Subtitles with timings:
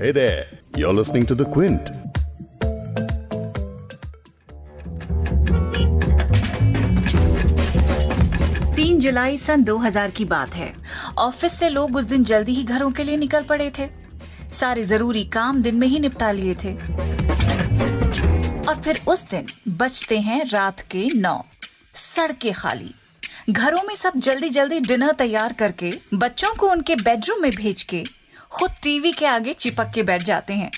[0.00, 0.44] Hey there,
[0.76, 1.88] you're listening to The Quint.
[8.76, 10.74] तीन जुलाई सन 2000 की बात है।
[11.18, 13.88] ऑफ़िस से लोग उस दिन जल्दी ही घरों के लिए निकल पड़े थे।
[14.54, 16.74] सारे ज़रूरी काम दिन में ही निपटा लिए थे।
[18.68, 21.44] और फिर उस दिन बचते हैं रात के नौ।
[21.94, 22.94] सड़कें खाली।
[23.50, 28.04] घरों में सब जल्दी जल्दी डिनर तैयार करके बच्चों को उनके बेडरूम में भेज के
[28.52, 30.70] खुद टीवी के आगे चिपक के बैठ जाते हैं।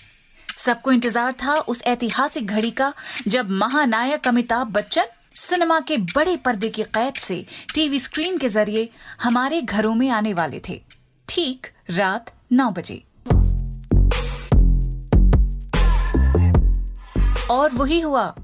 [0.59, 2.93] सबको इंतज़ार था उस ऐतिहासिक घड़ी का,
[3.29, 7.45] जब महानायक अमिताभ बच्चन सिनेमा के बड़े पर्दे की कैद से
[7.75, 8.89] टीवी स्क्रीन के ज़रिए
[9.23, 10.81] हमारे घरों में आने वाले थे।
[11.29, 13.03] ठीक रात नौ बजे।
[17.51, 18.35] और वही हुआ।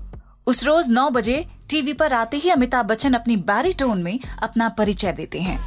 [0.47, 5.13] उस रोज नौ बजे टीवी पर आते ही अमिताभ बच्चन अपनी बैरिटोन में अपना परिचय
[5.13, 5.59] देते हैं।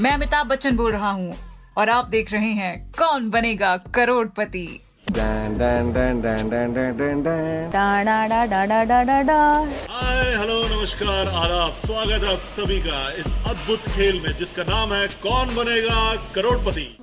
[0.00, 1.34] मैं अमिताभ बच्चन बोल रहा हूँ।
[1.78, 4.80] और आप देख रहे हैं कौन बनेगा करोड़पति।
[9.90, 14.92] हाय हेलो नमस्कार आदाब स्वागत है आप सभी का इस अद्भुत खेल में जिसका नाम
[14.92, 16.98] है कौन बनेगा करोड़पति।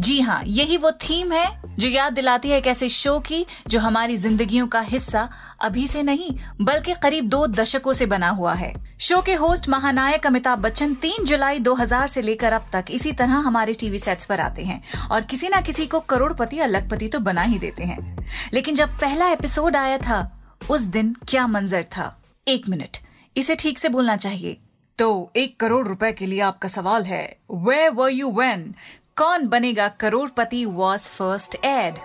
[0.00, 3.80] जी हाँ यही वो थीम है जो याद दिलाती है एक ऐसे शो की जो
[3.80, 5.28] हमारी जिंदगियों का हिस्सा
[5.60, 6.30] अभी से नहीं,
[6.60, 11.24] बल्कि करीब दो दशकों से बना हुआ है। शो के होस्ट महानायक अमिताभ बच्चन 3
[11.24, 15.22] जुलाई 2000 से लेकर अब तक इसी तरह हमारे टीवी सेट्स पर आते हैं और
[15.22, 19.28] किसी ना किसी को करोड़पति या लखपति तो बना ही देते हैं। लेकिन जब पहला
[19.28, 22.22] एपिसोड आया था, उस दिन क्या मंजर था?
[22.48, 22.96] एक मिनट।
[23.36, 24.56] इसे ठीक से बोलना चाहिए।
[24.98, 28.74] तो एक करोड़ रुपए के लिए आपका सवाल है वे वर यू वेन
[29.16, 31.98] कौन बनेगा करोड़पति वॉज़ फ़र्स्ट एड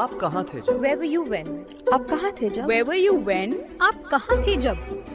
[0.00, 1.48] आप कहाँ थे जब Where were you when?
[1.94, 3.54] आप कहाँ थे जब Where were you when?
[3.82, 5.07] आप कहाँ थे जब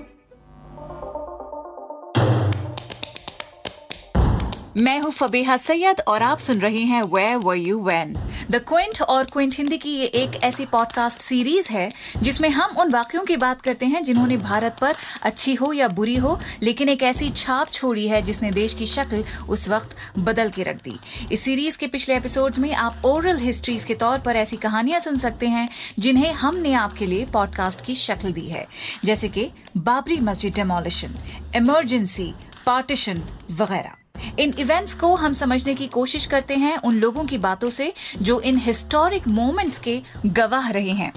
[4.77, 8.13] मैं हूँ फबीहा सैयद और आप सुन रहे हैं where were you when
[8.51, 12.91] the Quint और क्विंट हिंदी की ये एक ऐसी पॉडकास्ट सीरीज़ है, जिसमें हम उन
[12.91, 17.03] वाक्यों की बात करते हैं जिन्होंने भारत पर अच्छी हो या बुरी हो, लेकिन एक
[17.03, 20.97] ऐसी छाप छोड़ी है जिसने देश की शक्ल उस वक्त बदल के रख दी।
[21.31, 25.17] इस सीरीज़ के पिछले एपिसोड में आप ओरल हिस्ट्रीज के तौर पर ऐसी कहानियाँ सुन
[25.17, 25.67] सकते हैं,
[25.99, 28.67] जिन्हें हमने आपके लिए पॉडकास्ट की शक्ल दी है।
[29.05, 31.15] जैसे कि बाबरी मस्जिद डेमोलिशन
[31.55, 32.33] इमरजेंसी
[32.65, 34.02] पार्टीशन वगैरह।
[34.39, 38.39] इन इवेंट्स को हम समझने की कोशिश करते हैं उन लोगों की बातों से जो
[38.39, 41.11] इन हिस्टोरिक मोमेंट्स के गवाह रहे हैं।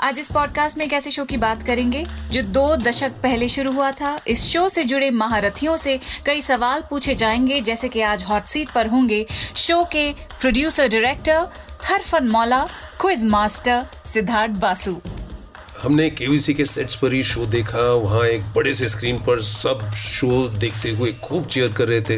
[0.00, 3.72] आज इस पॉडकास्ट में एक ऐसे शो की बात करेंगे जो दो दशक पहले शुरू
[3.72, 8.24] हुआ था। इस शो से जुड़े महारथियों से कई सवाल पूछे जाएँगे, जैसे कि आज
[8.24, 11.48] हॉट सीट पर होंगे शो के प्रोड्यूसर डायरेक्टर
[11.84, 12.66] हरफन मौला
[13.00, 14.96] क्विज मास्टर सिद्धार्थ बासु।
[15.82, 19.90] हमने केवीसी के सेट्स पर ही शो देखा वहाँ एक बड़े से स्क्रीन पर सब
[19.94, 22.16] शो देखते हुए खूब चेयर कर रहे थे।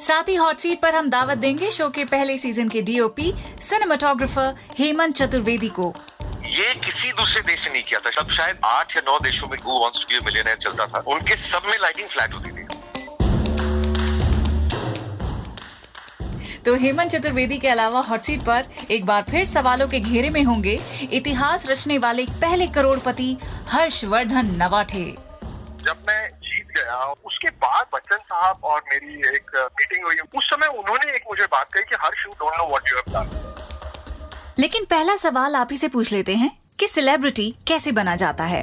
[0.00, 4.54] साथ ही हॉट सीट पर हम दावत देंगे शो के पहले सीज़न के डीओपी सिनेमाटोग्राफर
[4.78, 5.92] हेमंत चतुर्वेदी को।
[6.46, 9.58] ये किसी दूसरे देश ने नहीं किया था। तब शायद आठ या नौ देशों में
[9.58, 12.66] who wants to be millionaire चलता था। उनके सब में लाइटिंग फ्लैट होती थी।
[16.68, 20.42] तो हेमंत चतुर्वेदी के अलावा हॉट सीट पर एक बार फिर सवालों के घेरे में
[20.44, 20.72] होंगे
[21.12, 23.36] इतिहास रचने वाले पहले करोड़पति
[23.68, 25.04] हर्षवर्धन नवाठे।
[25.84, 26.96] जब मैं जीत गया
[27.26, 31.72] उसके बाद बच्चन साहब और मेरी एक मीटिंग हुई उस समय उन्होंने एक मुझे बात
[31.72, 35.76] कही कि Harsh you don't know what you have done लेकिन पहला सवाल आप ही
[35.76, 38.62] से पूछ लेते हैं कि सेलिब्रिटी कैसे बना जाता है?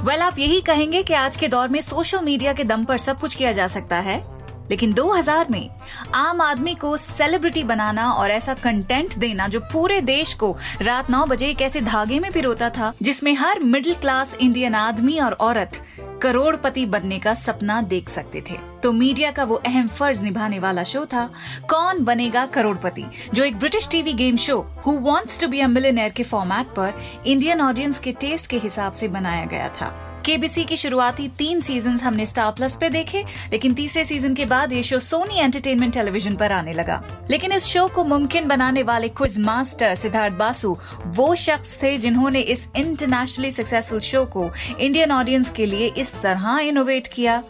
[0.00, 2.98] वेल well, आप यही कहेंगे कि आज के दौर में सोशल मीडिया के दम पर
[2.98, 4.35] सब कुछ किया जा सकता है।
[4.70, 5.68] लेकिन 2000 में
[6.14, 11.24] आम आदमी को सेलिब्रिटी बनाना और ऐसा कंटेंट देना जो पूरे देश को रात नौ
[11.26, 15.80] बजे एक ऐसे धागे में पिरोता था, जिसमें हर मिडिल क्लास इंडियन आदमी और औरत
[16.22, 20.82] करोड़पति बनने का सपना देख सकते थे। तो मीडिया का वो अहम फ़र्ज़ निभाने वाला
[20.82, 21.28] शो था,
[21.68, 23.04] कौन बनेगा करोड़पति,
[23.34, 26.92] जो एक British TV game show who wants to be a millionaire के फॉर्मेट पर
[27.26, 31.98] इंडियन ऑडियंस के टेस्ट के हिसाब से बनाया गया था। केबीसी की शुरुआती तीन सीज़न
[31.98, 36.36] हमने स्टार प्लस पे देखे, लेकिन तीसरे सीज़न के बाद ये शो सोनी एंटरटेनमेंट टेलीविज़न
[36.36, 40.76] पर आने लगा। लेकिन इस शो को मुमकिन बनाने वाले क्विज मास्टर सिद्धार्थ बासु,
[41.06, 44.50] वो शख्स थे जिन्होंने इस इंटरनेशनली सक्सेसफुल शो को
[44.80, 47.42] इंडियन ऑडियंस के लिए इस तरह इनोवेट किया।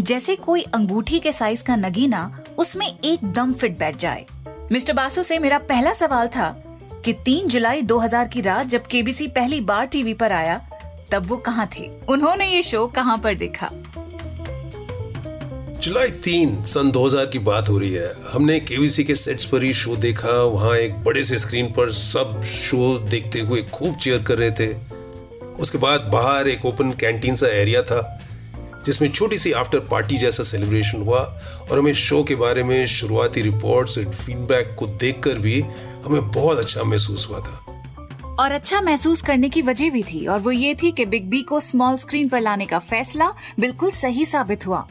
[0.00, 4.26] जैसे कोई अंगूठी के साइज़ का नगीना, उसमें एकदम फिट बैठ जाए।
[4.72, 6.64] मिस्टर बासु से मेरा पहला सवाल था
[7.04, 10.60] कि 3 जुलाई 2000 की रात जब केबीसी पहली बार टीवी पर आया
[11.12, 11.90] तब वो कहाँ थे?
[12.08, 13.70] उन्होंने ये शो कहाँ पर देखा?
[15.80, 19.72] जुलाई तीन, सन 2000 की बात हो रही है। हमने केवीसी के सेट्स पर ही
[19.72, 24.38] शो देखा। वहाँ एक बड़े से स्क्रीन पर सब शो देखते हुए खूब चेयर कर
[24.38, 24.76] रहे थे।
[25.60, 28.20] उसके बाद बाहर एक ओपन कैंटीन सा एरिया था,
[28.86, 33.42] जिसमें छोटी सी आफ्टर पार्टी जैसा सेलिब्रेशन हुआ और हमें शो के बारे में शुरुआती
[33.42, 35.64] रिपोर्ट्स और फीडबैक को देखकर भी
[36.04, 37.61] हमें बहुत अच्छा महसूस हुआ था।
[38.42, 41.42] और अच्छा महसूस करने की वजह भी थी और वो ये थी कि बिग बी
[41.42, 43.28] को स्मॉल स्क्रीन पर लाने का फैसला
[43.60, 44.86] बिल्कुल सही साबित हुआ।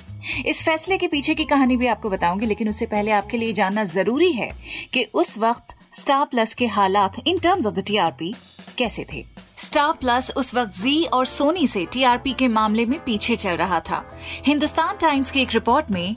[0.45, 3.83] इस फैसले के पीछे की कहानी भी आपको बताऊँगी, लेकिन उससे पहले आपके लिए जानना
[3.83, 4.49] ज़रूरी है
[4.93, 8.33] कि उस वक्त स्टार प्लस के हालात in terms of the TRP
[8.77, 9.25] कैसे थे।
[9.57, 13.79] स्टार प्लस उस वक्त जी और सोनी से टीआरपी के मामले में पीछे चल रहा
[13.79, 14.03] था।
[14.45, 16.15] हिंदुस्तान टाइम्स की एक रिपोर्ट में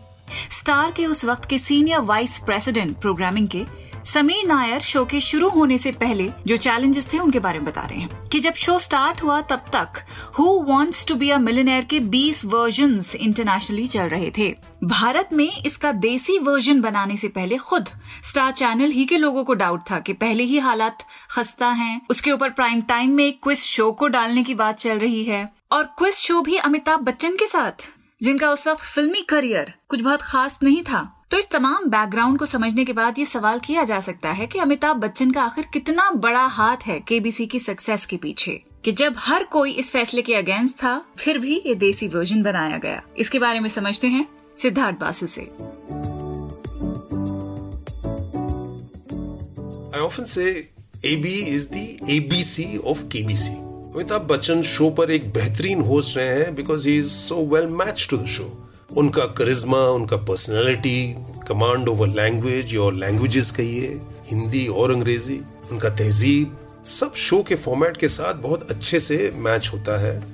[0.51, 3.65] स्टार के उस वक्त के सीनियर वाइस प्रेसिडेंट प्रोग्रामिंग के
[4.05, 7.81] समीर नायर शो के शुरू होने से पहले जो चैलेंजेस थे उनके बारे में बता
[7.81, 10.05] रहे हैं कि जब शो स्टार्ट हुआ तब तक
[10.39, 14.55] who wants to be a millionaire के 20 वर्जन इंटरनेशनली चल रहे थे।
[14.85, 17.89] भारत में इसका देसी वर्जन बनाने से पहले खुद
[18.25, 20.99] स्टार चैनल ही के लोगों को डाउट था कि पहले ही हालात
[21.31, 24.99] खस्ता हैं। उसके ऊपर प्राइम टाइम में एक क्विज शो को डालने की बात चल
[24.99, 27.89] रही है। और क्विज शो भी अमिताभ बच्चन के साथ,
[28.23, 32.47] जिनका उस वक्त फिल्मी करियर कुछ बहुत खास नहीं था। तो इस तमाम बैकग्राउंड को
[32.47, 36.11] समझने के बाद ये सवाल किया जा सकता है कि अमिताभ बच्चन का आखिर कितना
[36.11, 38.63] बड़ा हाथ है केबीसी की सक्सेस के पीछे?
[38.85, 42.79] कि जब हर कोई इस फैसले के अगेंस्ट था, फिर भी ये देसी वर्जन बनाया
[42.79, 44.29] गया। इसके बारे में समझते हैं
[44.59, 45.43] सिद्धार्थ बासु से.
[53.95, 58.07] अमिताभ बच्चन शो पर एक बेहतरीन होस्ट रहे हैं because he is so well match
[58.11, 61.15] to the show उनका करिश्मा, उनका पर्सनैलिटी
[61.49, 65.41] कमांड ओवर लैंग्वेज और लैंग्वेजेस कहिए, हिंदी और अंग्रेज़ी,
[65.73, 70.25] उनका तहजीब, सब शो के फॉर्मेट के साथ बहुत अच्छे से मैच होता है।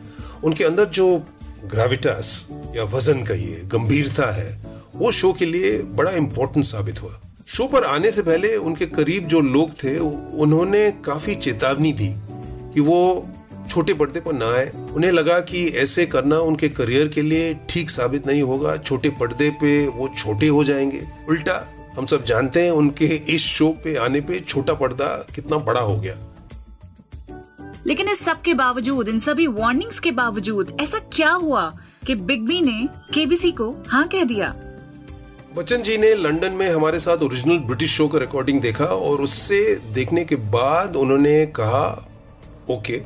[0.44, 1.22] उनके अंदर जो
[1.66, 4.62] ग्रेविटास या वज़न कहिए, गंभीरता है,
[4.96, 9.26] वो शो के लिए बड़ा इम्पोर्टेंट साबित हुआ। शो पर आने से पहले उनके करीब
[9.26, 9.98] जो लोग थे,
[10.38, 12.14] उन्होंने काफ़ी चेतावनी दी
[12.74, 13.28] कि वो
[13.70, 17.90] छोटे पर्दे पर ना आए। उन्हें लगा कि ऐसे करना उनके करियर के लिए ठीक
[17.90, 21.66] साबित नहीं होगा। छोटे पर्दे पे वो छोटे हो जाएँगे। उल्टा
[21.98, 25.96] हम सब जानते हैं उनके इस शो पे आने पे छोटा पर्दा कितना बड़ा हो
[25.96, 26.14] गया।
[27.86, 31.62] लेकिन इस सब के बावजूद इन सभी वार्निंग्स के बावजूद ऐसा क्या हुआ
[32.06, 34.54] कि बिग बी ने केबीसी को हाँ कह दिया?
[35.56, 39.60] बच्चन जी ने लंदन में हमारे साथ ओरिजिनल ब्रिटिश शो का रिकॉर्डिंग देखा और उससे
[39.94, 41.86] देखने के बाद उन्होंने कहा
[42.70, 43.00] ओके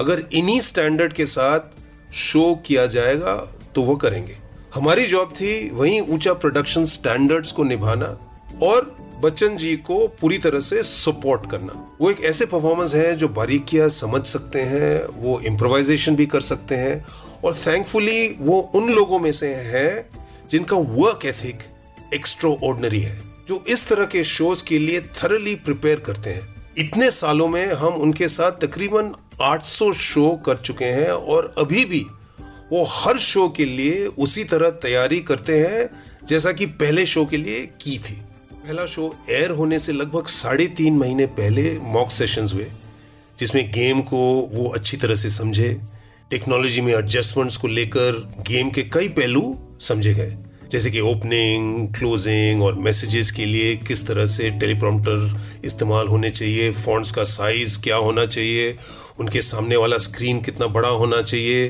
[0.00, 1.76] अगर इन्हीं स्टैंडर्ड के साथ
[2.14, 3.34] शो किया जाएगा
[3.74, 4.36] तो वो करेंगे।
[4.74, 8.06] हमारी जॉब थी वहीं ऊँचा प्रोडक्शन स्टैंडर्ड्स को निभाना
[8.62, 13.28] और बच्चन जी को पूरी तरह से सपोर्ट करना। वो एक ऐसे परफॉर्मेंस है जो
[13.28, 17.04] बारीकियाँ समझ सकते हैं, वो इम्प्रोवाइजेशन भी कर सकते हैं
[17.44, 20.08] और थैंकफुली वो उन लोगों में से है
[20.50, 21.62] जिनका वर्क एथिक
[22.14, 27.10] एक्स्ट्रो ऑर्डनरी है, जो इस तरह के शोज़ के लिए थरली प्रिपेयर करते हैं। इतने
[27.10, 29.12] सालों में हम उनके साथ तकरीबन
[29.42, 32.04] 800 शो कर चुके हैं और अभी भी
[32.72, 35.88] वो हर शो के लिए उसी तरह तैयारी करते हैं
[36.26, 38.14] जैसा कि पहले शो के लिए की थी।
[38.52, 42.66] पहला शो एयर होने से लगभग साढ़े तीन महीने पहले मॉक सेशंस हुए,
[43.38, 44.18] जिसमें गेम को
[44.52, 45.80] वो अच्छी तरह से समझे,
[46.30, 50.36] टेक्नोलॉजी में एडजस्टमेंट्स को लेकर गेम के कई पहलू समझे गए,
[50.70, 56.72] जैसे कि ओपनिंग क्लोजिंग और मैसेजेस के लिए किस तरह से टेलीप्रॉम्प्टर इस्तेमाल होने चाहिए
[56.72, 58.76] फॉन्ट्स का साइज़ क्या होना चाहिए
[59.20, 61.68] उनके सामने वाला स्क्रीन कितना बड़ा होना चाहिए।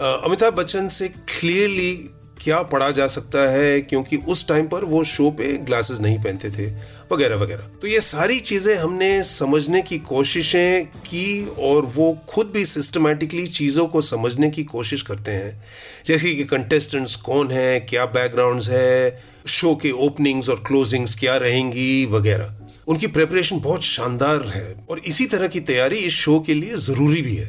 [0.00, 1.94] अमिताभ बच्चन से क्लियरली
[2.42, 3.80] क्या पढ़ा जा सकता है?
[3.80, 6.66] क्योंकि उस टाइम पर वो शो पे ग्लासेस नहीं पहनते थे,
[7.12, 12.64] वगैरह वगैरह। तो ये सारी चीज़ें हमने समझने की कोशिशें की और वो खुद भी
[12.64, 15.62] सिस्टमेटिकली चीज़ों को समझने की कोशिश करते हैं।
[16.06, 22.06] जैसे कि कंटेस्टेंट्स कौन है, क्या बैकग्राउंड्स है शो के ओपनिंग्स और क्लोजिंग्स क्या रहेंगी,
[22.06, 26.76] वगैरह। उनकी प्रेपरेशन बहुत शानदार है और इसी तरह की तैयारी इस शो के लिए
[26.78, 27.48] ज़रूरी भी है।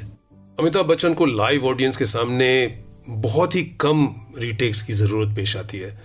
[0.59, 2.49] अमिताभ बच्चन को लाइव ऑडियंस के सामने
[3.09, 4.07] बहुत ही कम
[4.39, 5.97] रीटेक्स की ज़रूरत पेश आती है।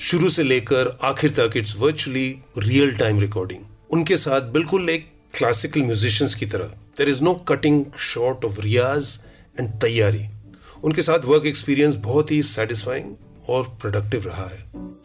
[0.00, 2.28] शुरू से लेकर आखिर तक it's virtually
[2.58, 3.60] real time recording
[3.92, 5.06] उनके साथ बिल्कुल एक
[5.38, 6.64] क्लासिकल म्यूजिशियंस की तरह।
[6.98, 9.18] There is no cutting short of Riyaz
[9.60, 10.26] and तैयारी
[10.84, 13.14] उनके साथ वर्क एक्सपीरियंस बहुत ही सेटिस्फाइंग
[13.48, 15.03] और प्रोडक्टिव रहा है।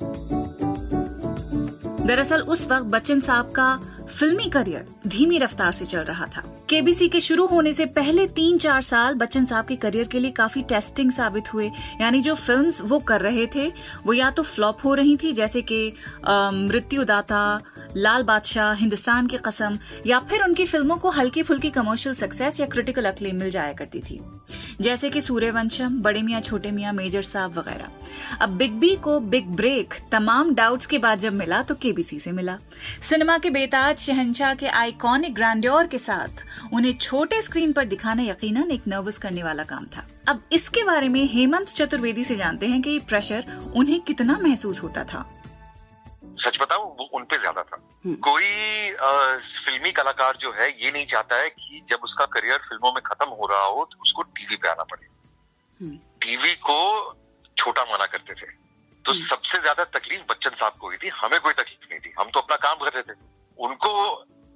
[2.10, 7.08] दरअसल उस वक्त बच्चन साहब का फिल्मी करियर धीमी रफ्तार से चल रहा था। केबीसी
[7.10, 10.62] के शुरू होने से पहले तीन चार साल बच्चन साहब के करियर के लिए काफ़ी
[10.62, 11.70] टेस्टिंग साबित हुए।
[12.02, 13.68] यानी जो फिल्म्स वो कर रहे थे,
[14.06, 15.94] वो या तो फ्लॉप हो रही थी, जैसे कि
[16.28, 17.62] मृत्युदाता
[17.98, 22.68] लाल बादशाह, हिंदुस्तान की कसम, या फिर उनकी फ़िल्मों को हल्की फुल्की कमर्शियल सक्सेस या
[22.68, 24.22] क्रिटिकल अक्लेम मिल जाया करती थी।
[24.82, 27.88] जैसे कि सूर्यवंशम, बड़े मियाँ, छोटे मियाँ मेजर साहब वगैरह।
[28.42, 32.32] अब बिग बी को बिग ब्रेक तमाम डाउट्स के बाद जब मिला तो केबीसी से
[32.32, 32.58] मिला।
[33.02, 38.72] सिनेमा के बेताज, शहनशाह के आइकॉनिक ग्रैंड्योर के साथ उन्हें छोटे स्क्रीन पर दिखाना यकीनन
[38.72, 42.82] एक नर्वस करने वाला काम था। अब इसके बारे में हेमंत चतुर्वेदी से जानते हैं
[42.82, 45.39] कि प्रेशर उन्हें कितना महसूस होता था।
[46.40, 47.78] सच बताऊँ वो उन पे ज़्यादा था।
[48.08, 52.92] कोई आ, फिल्मी कलाकार जो है ये नहीं चाहता है कि जब उसका करियर फ़िल्मों
[52.94, 55.08] में खत्म हो रहा हो तो उसको टीवी पे आना पड़े।
[56.22, 56.80] टीवी को
[57.58, 58.48] छोटा माना करते थे।
[59.06, 62.30] तो सबसे ज़्यादा तकलीफ़ बच्चन साहब को हुई थी। हमें कोई तकलीफ़ नहीं थी। हम
[62.30, 63.18] तो अपना काम कर रहे थे।
[63.58, 63.92] उनको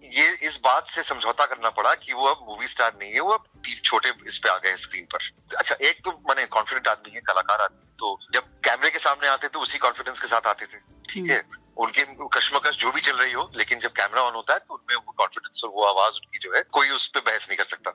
[0.03, 3.31] ये इस बात से समझौता करना पड़ा कि वो अब मूवी स्टार नहीं है वो
[3.31, 3.43] अब
[3.83, 7.61] छोटे इस पे आ गए स्क्रीन पर। अच्छा एक तो मैंने कॉन्फिडेंट आदमी है कलाकार
[7.61, 10.77] आदमी तो जब कैमरे के सामने आते थे उसी कॉन्फिडेंस के साथ आते थे।
[11.09, 11.41] ठीक है?
[11.77, 14.95] उनकी कश्मकश जो भी चल रही हो लेकिन जब कैमरा ऑन होता है तो उनमें
[14.95, 17.93] वो कॉन्फिडेंस और वो आवाज़ उनकी जो है कोई उस पर बहस नहीं कर सकता।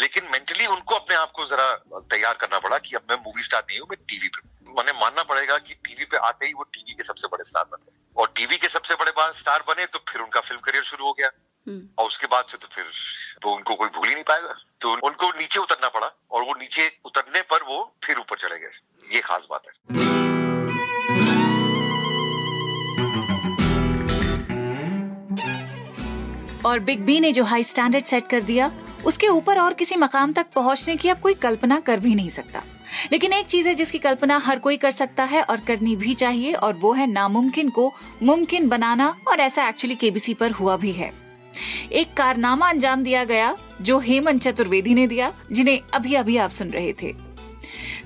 [0.00, 1.70] लेकिन मेंटली उनको अपने आप को जरा
[2.10, 5.22] तैयार करना पड़ा कि अब मैं मूवी स्टार नहीं हूँ मैं टीवी पे मैंने मानना
[5.22, 8.32] पड़ेगा कि टीवी पे आते ही वो टीवी के सबसे बड़े स्टार बन गए। और
[8.36, 11.30] टीवी के सबसे बड़े स्टार बने तो फिर उनका फ़िल्म करियर शुरू हो गया।
[11.98, 12.84] और उसके बाद से तो फिर
[13.42, 16.90] तो उनको कोई भूल ही नहीं पाएगा। तो उनको नीचे उतरना पड़ा और वो नीचे
[17.04, 19.72] उतरने पर वो फिर ऊपर चले गए। ये खास बात है।
[26.66, 28.70] और बिग बी ने जो हाई स्टैंडर्ड सेट कर दिया
[29.06, 32.62] उसके ऊपर और किसी मकाम तक पहुँचने की अब कोई कल्पना कर भी नहीं सकता।
[33.12, 36.52] लेकिन एक चीज़ है जिसकी कल्पना हर कोई कर सकता है और करनी भी चाहिए,
[36.52, 41.12] और वो है नामुमकिन को मुमकिन बनाना, और ऐसा एक्चुअली केबीसी पर हुआ भी है।
[41.92, 46.68] एक कारनामा अंजाम दिया गया, जो हेमंत चतुर्वेदी ने दिया, जिन्हें अभी अभी आप सुन
[46.68, 47.14] रहे थे।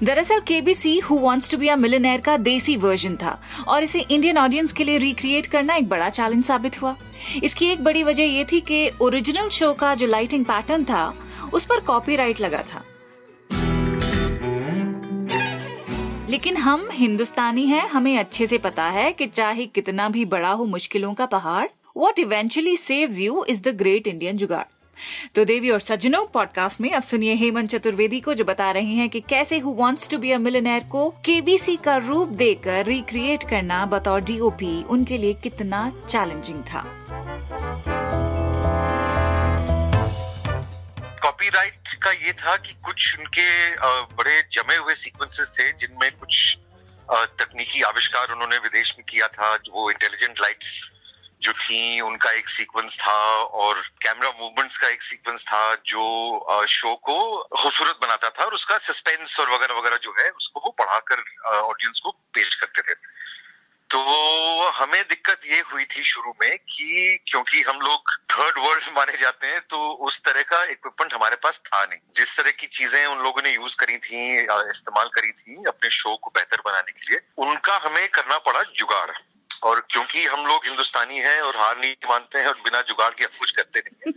[0.02, 4.38] दरअसल KBC who wants to be a millionaire का देसी वर्जन था, और इसे इंडियन
[4.38, 6.96] ऑडियंस के लिए रिक्रिएट करना एक बड़ा चैलेंज साबित हुआ।
[7.42, 11.14] इसकी एक बड़ी वजह यह थी कि ओरिजिनल शो का जो लाइटिंग पैटर्न था,
[11.52, 12.84] उस पर कॉपीराइट लगा था।
[16.28, 20.64] लेकिन हम हिंदुस्तानी हैं, हमें अच्छे से पता है कि चाहे कितना भी बड़ा हो
[20.64, 21.66] मुश्किलों का पहाड़
[21.96, 24.64] what eventually saves you is the great Indian jugaad.
[25.34, 29.08] तो देवी और सज्जनों पॉडकास्ट में अब सुनिए हेमंत चतुर्वेदी को जो बता रहे हैं
[29.08, 33.84] कि कैसे who wants to be a millionaire को केबीसी का रूप देकर रिक्रिएट करना
[33.86, 36.84] बतौर डीओपी उनके लिए कितना चैलेंजिंग था।
[41.38, 43.46] कॉपीराइट का ये था कि कुछ उनके
[44.14, 46.56] बड़े जमे हुए सीक्वेंसेस थे जिनमें कुछ
[47.10, 50.82] तकनीकी आविष्कार उन्होंने विदेश में किया था, वो इंटेलिजेंट लाइट्स
[51.42, 53.14] जो थी, उनका एक सीक्वेंस था
[53.62, 57.16] और कैमरा मूवमेंट्स का एक सीक्वेंस था जो शो को
[57.56, 61.22] खूबसूरत बनाता था और उसका सस्पेंस और वगैरह वगैरह जो है उसको वो पढ़ाकर
[61.54, 62.96] ऑडियंस को पेश करते थे।
[63.90, 64.00] तो
[64.70, 69.46] हमें दिक्कत ये हुई थी शुरू में कि क्योंकि हम लोग थर्ड वर्ल्ड माने जाते
[69.46, 73.22] हैं तो उस तरह का इक्विपमेंट हमारे पास था नहीं। जिस तरह की चीज़ें उन
[73.22, 77.20] लोगों ने यूज़ करी थी इस्तेमाल करी थी अपने शो को बेहतर बनाने के लिए,
[77.38, 79.10] उनका हमें करना पड़ा जुगाड़।
[79.62, 83.24] और क्योंकि हम लोग हिंदुस्तानी हैं और हार नहीं मानते हैं और बिना जुगाड़ के
[83.24, 84.12] हम कुछ करते नहीं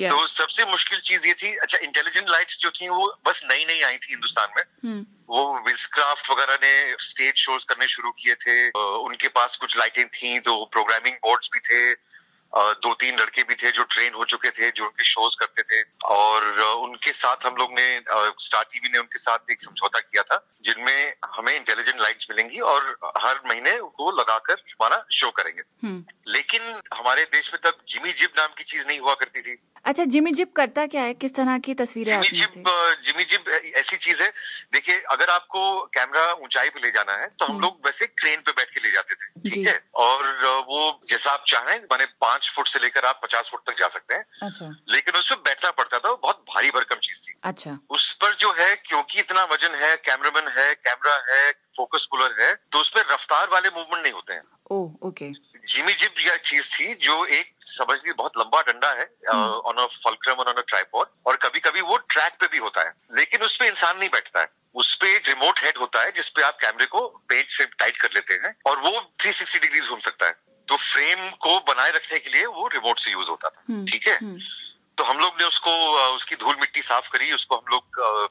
[0.00, 3.64] हैं तो सबसे मुश्किल चीज़ ये थी अच्छा इंटेलिजेंट लाइट जो थी वो बस नई
[3.64, 5.06] नई आई थी हिंदुस्तान में hmm.
[5.30, 10.38] वो विस्क्राफ्ट वगैरह ने स्टेज शोज़ करने शुरू किए थे उनके पास कुछ लाइटें थी
[10.40, 11.80] तो प्रोग्रामिंग बोर्ड्स भी थे
[12.56, 15.86] दो तीन लड़के भी थे जो ट्रेन हो चुके थे जो उनके शोज़ करते थे।
[16.04, 18.00] और उनके साथ हम लोग ने
[18.40, 22.98] स्टार टीवी ने उनके साथ एक समझौता किया था जिनमें हमें इंटेलिजेंट लाइट्स मिलेंगी और
[23.18, 28.30] हर महीने वो लगाकर हमारा शो करेंगे। हम्म। लेकिन हमारे देश में तब जिमी जिब
[28.36, 31.14] नाम की चीज़ नहीं हुआ करती थी। अच्छा जिमी जिप करता क्या है?
[31.14, 32.64] किस तरह की तस्वीरें जिमी जिप
[33.04, 34.28] जिमी जिप ऐसी चीज़ है।
[34.72, 35.60] देखिए अगर आपको
[35.94, 38.80] कैमरा ऊंचाई पे ले जाना है तो हम हम्म। लोग वैसे क्रेन पे बैठ के
[38.80, 39.78] ले जाते थे ठीक है?
[39.96, 43.88] और वो जैसा आप चाहें मैंने पाँच फुट से लेकर आप पचास फुट तक जा
[43.88, 47.78] सकते हैं। अच्छा। लेकिन उसमें बैठना पड़ता था वो बहुत भारी भरकम चीज़ थी। अच्छा।
[47.90, 52.54] उस पर जो है क्योंकि इतना वज़न है कैमरामैन है कैमरा है फोकस पुलर है
[52.72, 54.42] तो उसमें रफ्तार वाले मूवमेंट नहीं होते हैं।
[55.02, 55.26] ओके।
[55.68, 59.04] जिमी जिप यह चीज़ थी जो एक समझ ली बहुत लंबा डंडा है
[59.38, 62.94] on a fulcrum on a tripod और कभी कभी वो ट्रैक पे भी होता है
[63.12, 66.42] लेकिन उसपे पर इंसान नहीं बैठता है। उस पे एक रिमोट हेड होता है जिसपे
[66.42, 70.26] आप कैमरे को पेज से टाइट कर लेते हैं और वो 360 डिग्रीज घूम सकता
[70.26, 70.36] है।
[70.68, 74.06] तो फ्रेम को बनाए रखने के लिए वो रिमोट से यूज़ होता था। हम्म, ठीक
[74.06, 74.16] है?
[74.16, 74.38] हम्म।
[74.98, 75.70] तो हम लोग ने उसको
[76.16, 77.82] उसकी धूल मिट्टी साफ़ करी, उसको हम लोग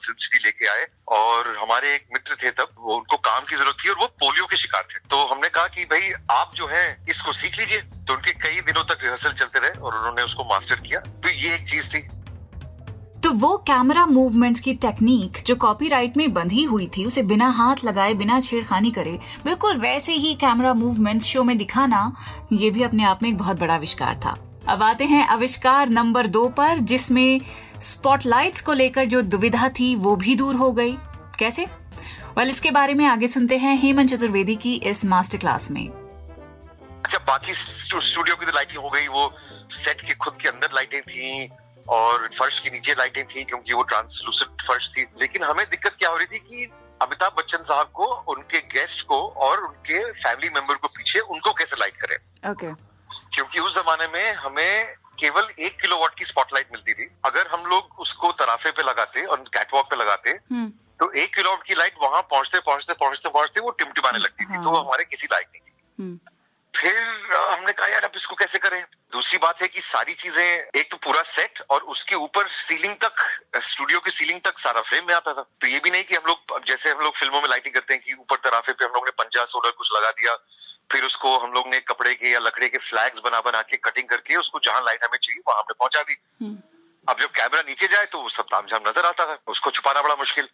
[0.04, 3.78] फ़िल्म सिटी लेके आए और हमारे एक मित्र थे तब, वो उनको काम की ज़रूरत
[3.86, 7.06] थी और वो पोलियो के शिकार थे। तो हमने कहा कि भाई, आप जो है,
[7.10, 10.76] इसको सीख लीजिए। तो उनके कई दिनों तक रिहर्सल चलते रहे और उन्होंने उसको मास्टर
[10.76, 12.02] किया। तो ये एक चीज़ थी।
[13.22, 17.84] तो वो कैमरा मूवमेंट्स की टेक्निक जो कॉपीराइट में बंधी हुई थी, उसे बिना हाथ
[17.84, 22.16] लगाए, बिना छेड़खानी करे, बिल्कुल वैसे ही कैमरा मूवमेंट्स शो में दिखाना,
[22.52, 24.36] ये भी अपने आप में एक बहुत बड़ा आविष्कार था।
[24.70, 27.42] अब आते हैं आविष्कार नंबर दो पर जिसमें
[27.82, 30.98] स्पॉटलाइट्स को लेकर जो दुविधा थी वो भी दूर हो गई।
[31.40, 31.66] कैसे?
[32.38, 37.18] वेल इसके बारे में आगे सुनते हैं हेमंत चतुर्वेदी की इस मास्टर क्लास में। अच्छा
[37.28, 39.32] बाकी स्टूडियो की तो लाइटिंग हो गई वो
[39.74, 41.50] सेट के खुद के अंदर लाइटें थी
[41.90, 46.10] और फर्श के नीचे लाइटें थी क्योंकि वो ट्रांसलूसेंट फर्श थी। लेकिन हमें दिक्कत क्या
[46.10, 46.72] हो रही थी कि
[47.02, 51.76] अमिताभ बच्चन साहब को उनके गेस्ट को और उनके फैमिली मेंबर को पीछे उनको कैसे
[51.80, 52.18] लाइट करें?
[52.52, 52.72] ओके
[53.38, 58.00] क्योंकि उस जमाने में हमें केवल एक किलोवाट की स्पॉटलाइट मिलती थी। अगर हम लोग
[58.00, 60.34] उसको तराफे पे लगाते और कैटवॉक पे लगाते
[61.00, 64.70] तो एक किलोवाट की लाइट वहाँ पहुँचते पहुँचते पहुँचते पहुँचते वो टिमटिमाने लगती थी। तो
[64.70, 66.10] वो हमारे किसी लाइट नहीं थी।
[66.78, 66.98] फिर
[67.34, 68.84] हमने कहा यार अब इसको कैसे करें?
[69.14, 73.24] दूसरी बात है कि सारी चीज़ें एक तो पूरा सेट और उसके ऊपर सीलिंग तक
[73.64, 76.24] स्टूडियो की सीलिंग तक सारा फ्रेम में आता था। तो ये भी नहीं कि हम
[76.28, 79.06] लोग जैसे हम लोग फ़िल्मों में लाइटिंग करते हैं कि ऊपर तराफे पे हम लोग
[79.06, 80.36] ने पंजा सोलर कुछ लगा दिया
[80.92, 84.08] फिर उसको हम लोग ने कपड़े के या लकड़े के फ्लैग्स बना बना के कटिंग
[84.10, 86.18] करके उसको जहाँ लाइट हमें चाहिए वहाँ हमने पहुँचा दी।
[87.08, 90.16] अब जब कैमरा नीचे जाए तो वो सब तामझाम नज़र आता था उसको छुपाना बड़ा
[90.18, 90.50] मुश्किल।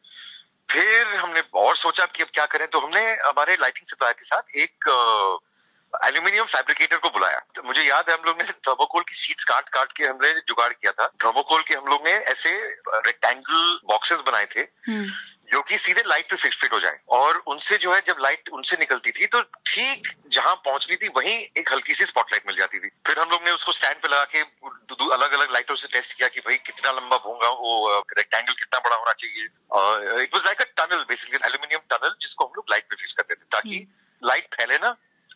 [0.70, 4.56] फिर हमने और सोचा कि अब क्या करें तो हमने हमारे लाइटिंग सप्लायर के साथ
[4.58, 4.90] एक
[5.96, 9.70] एल्यूमिनियम फैब्रिकेटर को बुलाया। तो मुझे याद है हम लोग ने थर्मोकोल की शीट्स काट
[9.70, 12.52] काट के हमने जुगाड़ किया था। थर्मोकोल के हम लोग ने ऐसे
[12.88, 14.64] रेक्टेंगल बॉक्सेस बनाए थे
[15.52, 18.50] जो कि सीधे लाइट पे फिक्स फिट हो जाए। और उनसे जो है जब लाइट
[18.52, 22.80] उनसे निकलती थी तो ठीक जहाँ पहुंचनी थी वहीं एक हल्की सी स्पॉटलाइट मिल जाती
[22.80, 24.42] थी। फिर हम लोग ने उसको स्टैंड पे लगा के
[25.14, 28.96] अलग अलग लाइटों से टेस्ट किया कि भाई कितना लंबा होगा वो रेक्टेंगल कितना बड़ा
[28.96, 32.96] होना चाहिए। It was like a tunnel basically aluminium tunnel जिसको हम लोग लाइट पे
[32.96, 33.88] फिक्स करते थे ताकि
[34.22, 34.96] लाइट फैले ना।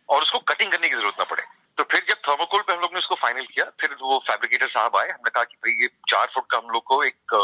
[0.09, 1.43] और उसको कटिंग करने की ज़रूरत ना पड़े।
[1.77, 4.95] तो फिर जब थर्मोकोल पे हम लोग ने उसको फाइनल किया फिर वो फैब्रिकेटर साहब
[4.97, 7.35] आए हमने कहा कि भाई ये चार फुट का हम लोग को एक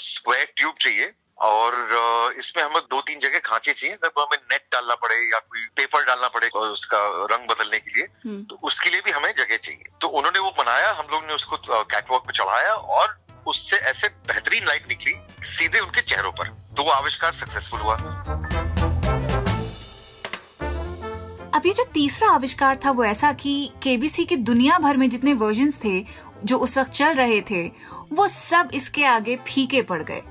[0.00, 4.94] स्क्वायर ट्यूब चाहिए और इसमें हमें दो तीन जगह खांचे चाहिए अगर हमें नेट डालना
[4.94, 6.98] पड़े या कोई पेपर डालना पड़े और उसका
[7.32, 8.06] रंग बदलने के लिए
[8.44, 11.56] तो उसके लिए भी हमें जगह चाहिए। तो उन्होंने वो बनाया हम लोग ने उसको
[11.66, 15.14] कैटवॉक पे चढ़ाया और उससे ऐसे बेहतरीन लाइट निकली
[15.46, 17.96] सीधे उनके चेहरों पर। तो वो आविष्कार सक्सेसफुल हुआ।
[21.62, 23.52] अब ये जो तीसरा आविष्कार था वो ऐसा कि
[23.82, 25.92] केबीसी के दुनिया भर में जितने वर्जन थे
[26.44, 27.62] जो उस वक्त चल रहे थे
[28.12, 30.22] वो सब इसके आगे फीके पड़ गए।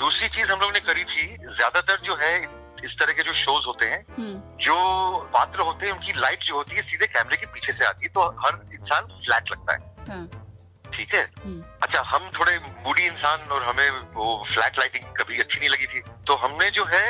[0.00, 2.32] दूसरी चीज़ हम लोग ने करी थी ज़्यादातर जो है
[2.84, 4.00] इस तरह के जो शोज़ होते हैं
[4.60, 4.76] जो
[5.34, 8.12] पात्र होते हैं उनकी लाइट जो होती है सीधे कैमरे के पीछे से आती है
[8.14, 10.26] तो हर इंसान फ्लैट लगता है।
[10.92, 11.24] ठीक है?
[11.82, 16.02] अच्छा हम थोड़े मूडी इंसान और हमें वो फ्लैट लाइटिंग कभी अच्छी नहीं लगी थी।
[16.26, 17.06] तो हमने जो है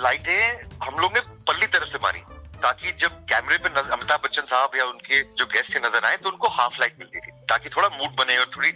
[0.00, 2.24] लाइटें हम लोग ने पल्ली तरफ़ से मारी।
[2.62, 6.30] ताकि जब कैमरे पे अमिताभ बच्चन साहब या उनके जो गेस्ट है नज़र आए तो
[6.30, 8.70] उनको हाफ़ लाइट मिलती थी। ताकि थोड़ा मूड बने और थोड़ी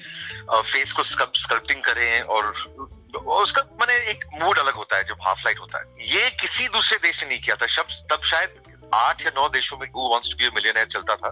[0.64, 2.53] फेस को स्कल्पटिंग करें और
[3.37, 6.99] उसका मैंने एक मूड अलग होता है जब हाफ़ लाइट होता है। ये किसी दूसरे
[7.03, 8.61] देश ने नहीं किया था। शब तब शायद
[8.95, 11.29] आठ या नौ देशों में who wants to be millionaire चलता था।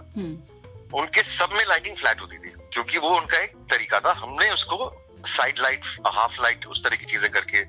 [0.93, 4.91] उनके सब में लाइटिंग फ्लैट होती थी क्योंकि वो उनका एक तरीका था। हमने उसको
[5.27, 7.63] साइड लाइट हाफ़ लाइट उस तरह की चीज़ें करके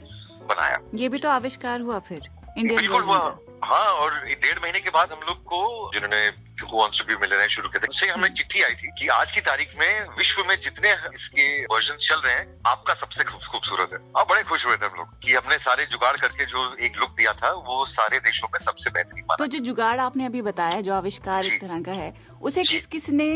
[0.47, 3.19] बनाया। ये भी तो आविष्कार हुआ फिर इंडियन बिल्कुल हुआ।
[3.63, 6.31] हाँ और डेढ़ महीने के बाद हम लोग को जिन्होंने
[6.63, 10.55] शुरू किया था उससे हमें चिट्ठी आई थी कि आज की तारीख में विश्व में
[10.61, 14.87] जितने इसके वर्जन चल रहे हैं आपका सबसे खूबसूरत है। आप बड़े खुश हुए थे
[14.87, 18.49] हम लोग कि हमने सारे जुगाड़ करके जो एक लुक दिया था वो सारे देशों
[18.53, 21.93] में सबसे बेहतरीन माना। तो जो जुगाड़ आपने अभी बताया जो आविष्कार इस तरह का
[21.93, 23.31] है उसे किस किस ने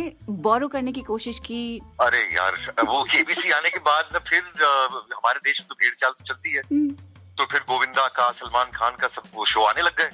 [0.47, 1.81] बोरो करने की कोशिश की?
[2.01, 2.53] अरे यार
[2.85, 6.63] वो केबीसी आने के बाद फिर हमारे देश में तो भेड़ चाल तो चलती है।
[7.39, 10.11] तो फिर गोविंदा का सलमान खान का सब वो शो आने लग गए।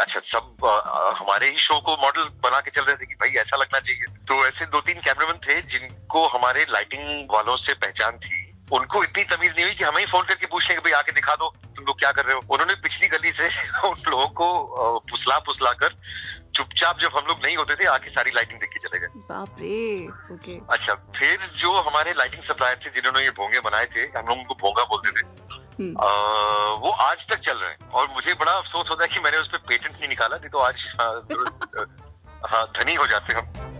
[0.00, 3.30] अच्छा सब अ, हमारे ही शो को मॉडल बना के चल रहे थे कि भाई
[3.40, 8.18] ऐसा लगना चाहिए। तो ऐसे दो तीन कैमरामैन थे जिनको हमारे लाइटिंग वालों से पहचान
[8.18, 10.92] थी। उनको इतनी तमीज नहीं हुई कि हमें ही फ़ोन करके पूछ लें कि भाई
[10.98, 12.40] आके दिखा दो तुम लोग क्या कर रहे हो?
[12.50, 13.48] उन्होंने पिछली गली से
[13.88, 14.48] उन लोगों को
[15.10, 15.94] पुसला फुसला कर
[16.56, 19.56] चुपचाप जब हम लोग नहीं होते थे आके सारी लाइटिंग देख के चले गए। बाप
[19.60, 24.26] रे ओके। अच्छा फिर जो हमारे लाइटिंग सप्लायर थे जिन्होंने ये भोंगे बनाए थे हम
[24.28, 25.41] लोग उनको भोंगा बोलते थे।
[25.90, 26.10] आ,
[26.76, 29.48] वो आज तक चल रहे हैं। और मुझे बड़ा अफसोस होता है कि मैंने उस
[29.48, 31.14] पर पेटेंट नहीं निकाला नहीं तो आज हाँ,
[32.44, 33.70] हाँ धनी हो जाते हम।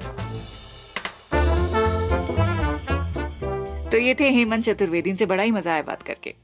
[3.90, 6.34] तो ये थे हेमंत चतुर्वेदी इनसे बड़ा ही मज़ा आया बात करके।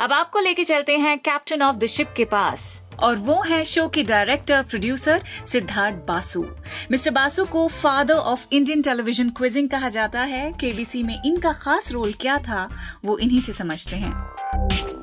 [0.00, 3.88] अब आपको लेके चलते हैं कैप्टन ऑफ़ द शिप के पास। और वो हैं शो
[3.88, 6.42] के director producer Siddhartha Basu.
[6.90, 11.90] Mister Basu को father of Indian television quizzing कहा जाता है। केबीसी में इनका खास
[11.92, 12.68] रोल क्या था
[13.04, 15.01] वो इन्हीं से समझते हैं।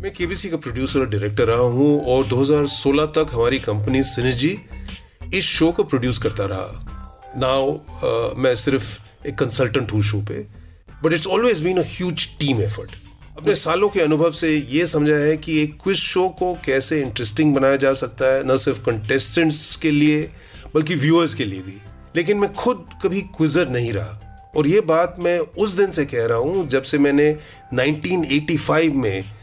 [0.00, 4.58] मैं केबीसी का प्रोड्यूसर और डायरेक्टर रहा हूँ और 2016 तक हमारी कंपनी सिनर्जी
[5.34, 10.46] इस शो को प्रोड्यूस करता रहा। नाउ uh, मैं सिर्फ़ एक कंसल्टेंट हूँ शो पे
[11.04, 12.90] but it's always been a huge team effort
[13.38, 17.54] अपने सालों के अनुभव से ये समझा है कि एक क्विज शो को कैसे इंटरेस्टिंग
[17.54, 20.30] बनाया जा सकता है न सिर्फ़ कंटेस्टेंट्स के लिए
[20.74, 21.82] बल्कि व्यूअर्स के लिए भी।
[22.16, 26.26] लेकिन मैं खुद कभी क्विजर नहीं रहा। और ये बात मैं उस दिन से कह
[26.26, 27.36] रहा हूँ जब से मैंने
[27.74, 29.39] 1985 में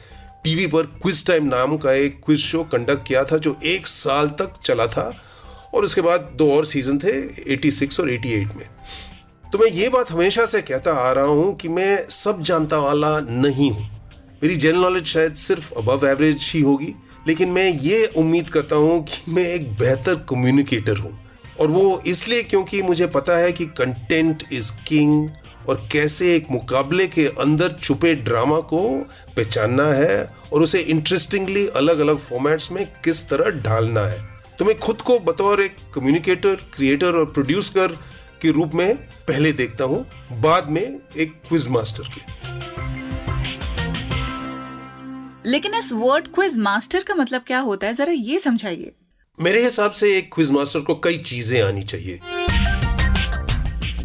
[0.47, 4.27] टीवी पर क्विज टाइम नाम का एक क्विज शो कंडक्ट किया था जो एक साल
[4.39, 5.03] तक चला था
[5.73, 7.11] और उसके बाद दो और सीज़न थे
[7.55, 8.69] 86 और 88 में।
[9.51, 13.09] तो मैं ये बात हमेशा से कहता आ रहा हूँ कि मैं सब जानता वाला
[13.19, 13.89] नहीं हूँ।
[14.43, 16.93] मेरी जनरल नॉलेज शायद सिर्फ़ अबव एवरेज ही होगी,
[17.27, 21.17] लेकिन मैं ये उम्मीद करता हूँ कि मैं एक बेहतर कम्युनिकेटर हूँ।
[21.59, 25.29] और वो इसलिए क्योंकि मुझे पता है कि कंटेंट इज़ किंग
[25.69, 28.81] और कैसे एक मुकाबले के अंदर छुपे ड्रामा को
[29.37, 34.19] पहचानना है और उसे इंटरेस्टिंगली अलग अलग फॉर्मेट्स में किस तरह ढालना है।
[34.59, 37.97] तो मैं खुद को बतौर एक कम्युनिकेटर क्रिएटर और प्रोड्यूसर
[38.41, 38.95] के रूप में
[39.27, 40.05] पहले देखता हूँ
[40.41, 42.21] बाद में एक क्विज मास्टर के।
[45.49, 47.93] लेकिन इस वर्ड क्विज मास्टर का मतलब क्या होता है?
[47.93, 48.91] जरा ये समझाइए।
[49.37, 52.19] मेरे हिसाब से एक क्विज मास्टर को कई चीज़ें आनी चाहिए।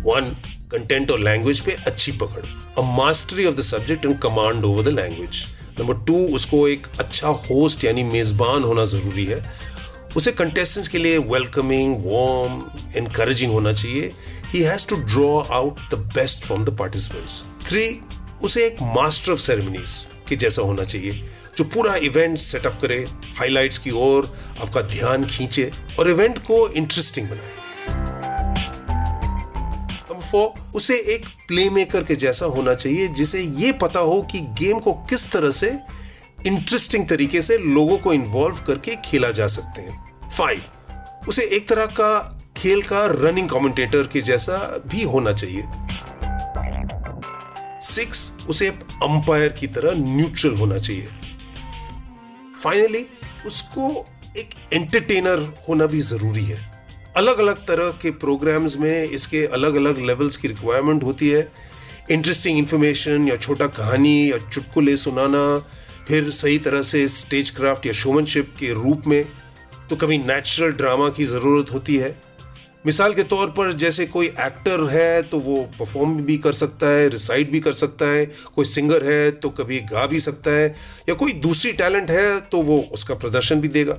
[0.01, 0.37] वन
[0.73, 2.45] कंटेंट और लैंग्वेज पे अच्छी पकड़।
[2.79, 5.45] A mastery of the subject and command over the language
[5.81, 9.43] number two उसको एक अच्छा होस्ट यानी मेजबान होना ज़रूरी है।
[10.17, 12.63] उसे कंटेस्टेंट्स के लिए वेलकमिंग वार्म
[12.97, 14.13] एनकरेजिंग होना चाहिए।
[14.47, 17.87] He has to draw out the best from the participants three
[18.45, 19.95] उसे एक मास्टर ऑफ़ सेरेमनीज
[20.29, 21.13] के जैसा होना चाहिए,
[21.59, 22.99] जो पूरा इवेंट सेटअप करे
[23.39, 27.62] हाइलाइट्स की ओर, आपका ध्यान खींचे और इवेंट को इंटरेस्टिंग बनाए।
[30.35, 34.40] नंबर फोर उसे एक प्ले मेकर के जैसा होना चाहिए, जिसे ये पता हो कि
[34.40, 35.79] गेम को किस तरह से
[36.47, 40.62] इंटरेस्टिंग तरीके से लोगों को इन्वॉल्व करके खेला जा सकते हैं। फाइव
[41.29, 45.62] उसे एक तरह का खेल का रनिंग कमेंटेटर के जैसा भी होना चाहिए।
[47.83, 51.09] सिक्स उसे अंपायर की तरह न्यूट्रल होना चाहिए।
[52.62, 53.07] फाइनली
[53.47, 54.07] उसको
[54.38, 56.72] एक एंटरटेनर होना भी ज़रूरी है।
[57.14, 61.51] अलग अलग तरह के प्रोग्राम्स में इसके अलग अलग लेवल्स की रिक्वायरमेंट होती है।
[62.11, 65.59] इंटरेस्टिंग इन्फॉर्मेशन या छोटा कहानी या चुटकुले सुनाना,
[66.09, 69.25] फिर सही तरह से स्टेज क्राफ्ट या शोमनशिप के रूप में
[69.90, 72.16] तो कभी नेचुरल ड्रामा की ज़रूरत होती है।
[72.87, 77.09] मिसाल के तौर पर जैसे कोई एक्टर है तो वो परफॉर्म भी कर सकता है
[77.09, 80.75] रिसाइट भी कर सकता है, कोई सिंगर है तो कभी गा भी सकता है,
[81.09, 83.98] या कोई दूसरी टैलेंट है तो वो उसका प्रदर्शन भी देगा।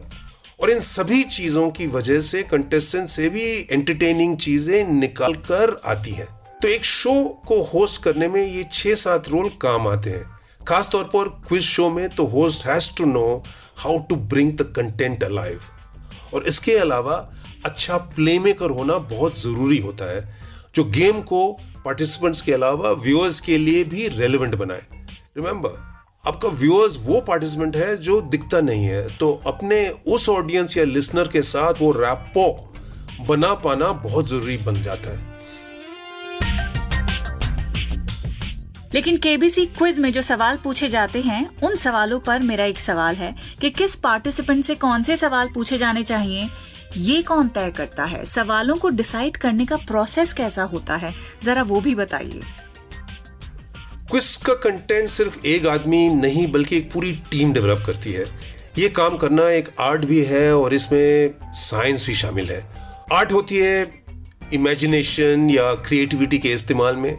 [0.63, 6.12] और इन सभी चीज़ों की वजह से कंटेस्टेंट से भी एंटरटेनिंग चीज़ें निकल कर आती
[6.12, 6.28] हैं।
[6.62, 7.13] तो एक शो
[7.47, 11.89] को होस्ट करने में ये छह सात रोल काम आते हैं। खासतौर पर क्विज शो
[11.89, 13.26] में तो host has to know
[13.78, 15.60] how to bring the content alive
[16.34, 17.17] और इसके अलावा
[17.65, 20.21] अच्छा प्ले मेकर होना बहुत ज़रूरी होता है,
[20.76, 21.47] जो गेम को
[21.86, 24.88] पार्टिसिपेंट्स के अलावा व्यूअर्स के लिए भी रेलिवेंट बनाए।
[25.38, 25.93] रिमेंबर
[26.28, 31.28] आपका व्यूअर्स वो पार्टिसिपेंट है जो दिखता नहीं है। तो अपने उस ऑडियंस या लिसनर
[31.28, 32.74] के साथ वो रैपो
[33.26, 35.40] बना पाना बहुत ज़रूरी बन जाता है।
[38.94, 43.16] लेकिन केबीसी क्विज में जो सवाल पूछे जाते हैं, उन सवालों पर मेरा एक सवाल
[43.16, 46.50] है कि किस पार्टिसिपेंट से कौन से सवाल पूछे जाने चाहिए?
[46.98, 48.26] ये कौन तय करता है?
[48.26, 51.16] सवालों को डिसाइड करने का प्रोसेस कैसा होता है?
[51.44, 52.42] जरा वो भी बताइए।
[54.13, 58.26] क्विज का कंटेंट सिर्फ़ एक आदमी नहीं, बल्कि एक पूरी टीम डेवलप करती है।
[58.78, 62.73] ये काम करना एक आर्ट भी है और इसमें साइंस भी शामिल है।
[63.13, 64.04] आर्ट होती है
[64.54, 67.17] इमेजिनेशन या क्रिएटिविटी के इस्तेमाल में।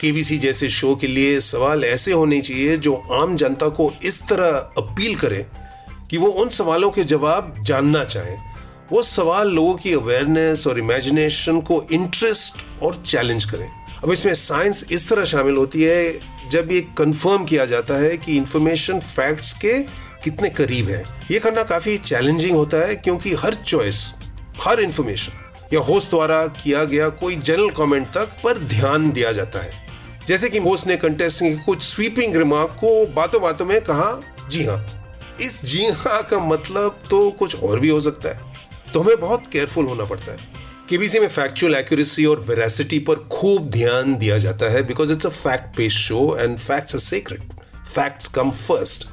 [0.00, 4.50] केबीसी जैसे शो के लिए सवाल ऐसे होने चाहिए जो आम जनता को इस तरह
[4.56, 5.46] अपील करें
[6.10, 8.38] कि वो उन सवालों के जवाब जानना चाहें।
[8.92, 14.84] वो सवाल लोगों की अवेयरनेस और इमेजिनेशन को इंटरेस्ट और चैलेंज करें। अब इसमें साइंस
[14.92, 16.18] इस तरह शामिल होती है,
[16.50, 19.78] जब ये कंफर्म किया जाता है कि इंफॉर्मेशन फैक्ट्स के
[20.24, 24.12] कितने करीब है। ये करना काफ़ी चैलेंजिंग होता है, क्योंकि हर चॉइस
[24.60, 25.32] हर इंफॉर्मेशन
[25.72, 29.84] या होस्ट द्वारा किया गया कोई जनरल कमेंट तक पर ध्यान दिया जाता है।
[30.26, 34.64] जैसे कि होस्ट ने कंटेस्टेंट के कुछ स्वीपिंग रिमार्क को बातों बातों में कहा, जी
[34.64, 34.84] हाँ
[35.40, 38.54] इस जी हाँ का मतलब तो कुछ और भी हो सकता है।
[38.92, 40.55] तो हमें बहुत केयरफुल होना पड़ता है।
[40.88, 45.28] केबीसी में फैक्चुअल एक्यूरेसी और वेरासिटी पर खूब ध्यान दिया जाता है because it's a
[45.28, 47.52] fact based show and facts are secret
[47.94, 49.06] facts come first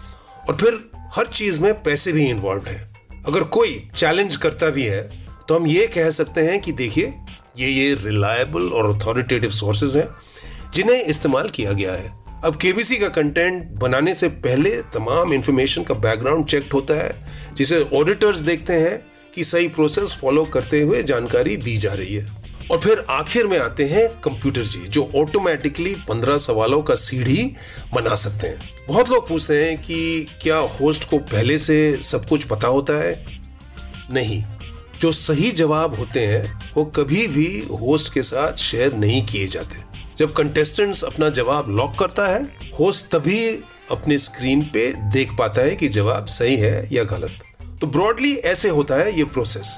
[0.49, 0.77] और फिर
[1.15, 2.77] हर चीज़ में पैसे भी इन्वॉल्व है।
[3.27, 5.01] अगर कोई चैलेंज करता भी है
[5.47, 7.13] तो हम ये कह सकते हैं कि देखिए,
[7.57, 10.07] ये ये रिलायबल और अथॉरिटेटिव सोर्सेज हैं,
[10.75, 12.11] जिन्हें इस्तेमाल किया गया है।
[12.45, 17.15] अब केबीसी का कंटेंट बनाने से पहले तमाम इंफॉर्मेशन का बैकग्राउंड चेक होता है,
[17.57, 18.95] जिसे ऑडिटर्स देखते हैं
[19.35, 23.59] कि सही प्रोसेस फॉलो करते हुए जानकारी दी जा रही है। और फिर आखिर में
[23.59, 27.53] आते हैं कंप्यूटर जी, जो ऑटोमेटिकली पंद्रह सवालों का सीढ़ी
[27.93, 32.43] बना सकते हैं। बहुत लोग पूछते हैं कि क्या होस्ट को पहले से सब कुछ
[32.43, 33.25] पता होता है?
[34.11, 34.43] नहीं।
[35.01, 39.99] जो सही जवाब होते हैं, वो कभी भी होस्ट के साथ शेयर नहीं किए जाते।
[40.17, 42.43] जब कंटेस्टेंट्स अपना जवाब लॉक करता है
[42.79, 43.49] होस्ट तभी
[43.91, 47.31] अपने स्क्रीन पे देख पाता है कि जवाब सही है या गलत।
[47.83, 49.69] तो ब्रॉडली ऐसे होता है ये प्रोसेस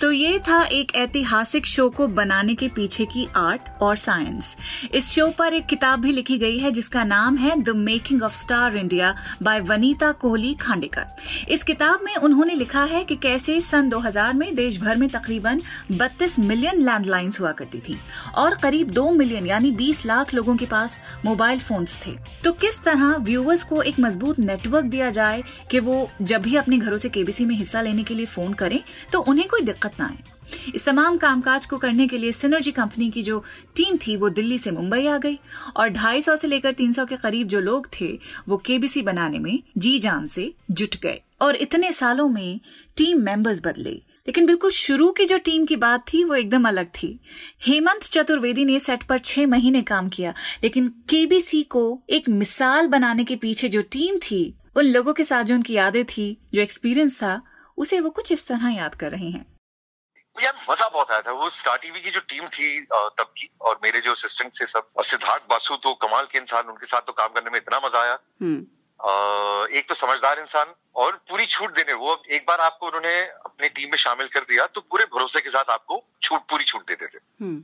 [0.00, 4.56] तो ये था एक ऐतिहासिक शो को बनाने के पीछे की आर्ट और साइंस।
[4.94, 8.34] इस शो पर एक किताब भी लिखी गई है, जिसका नाम है the making of
[8.34, 11.06] Star India by Vanita Kohli Khandekar.
[11.48, 15.62] इस किताब में उन्होंने लिखा है कि कैसे सन 2000 में देश भर में तकरीबन
[15.92, 17.98] 32 मिलियन लैंडलाइंस हुआ करती थी
[18.34, 22.82] और करीब 2 मिलियन, यानी 20 लाख लोगों के पास मोबाइल फोन्स थे। तो किस
[22.82, 27.08] तरह व्यूअर्स को एक मज़बूत नेटवर्क दिया जाए कि वो जब भी अपने घरों से
[27.08, 28.80] केबीसी में हिस्सा लेने के लिए फ़ोन करें
[29.12, 30.38] तो उन्हें कोई दिक्कत दिक्कत
[30.74, 33.44] इस तमाम कामकाज को करने के लिए सिनर्जी कंपनी की जो
[33.76, 35.38] टीम थी, वो दिल्ली से मुंबई आ गई
[35.76, 39.98] और 250 से लेकर 300 के करीब जो लोग थे, वो केबीसी बनाने में जी
[39.98, 42.60] जान से जुट गए और इतने सालों में
[42.96, 46.86] टीम मेंबर्स बदले। लेकिन बिल्कुल शुरू की जो टीम की बात थी, वो एकदम अलग
[46.86, 47.20] थी।
[47.66, 53.24] हेमंत चतुर्वेदी ने सेट पर छह महीने काम किया, लेकिन केबीसी को एक मिसाल बनाने
[53.24, 57.16] के पीछे जो टीम थी, उन लोगों के साथ जो उनकी यादें थी, जो एक्सपीरियंस
[57.16, 57.42] था,
[57.76, 59.57] उसे वो कुछ इस तरह याद कर रहे हैं।
[60.40, 63.78] यार मज़ा बहुत आया था वो स्टार टीवी की जो टीम थी तब की और
[63.82, 67.12] मेरे जो असिस्टेंट थे सब और सिद्धार्थ बासु तो कमाल के इंसान उनके साथ तो
[67.14, 68.66] काम करने में इतना मज़ा आया हम्म।
[69.70, 73.90] एक तो समझदार इंसान और पूरी छूट देने वो एक बार आपको उन्होंने अपनी टीम
[73.90, 77.18] में शामिल कर दिया तो पूरे भरोसे के साथ आपको छूट पूरी छूट देते थे
[77.40, 77.62] हम्म।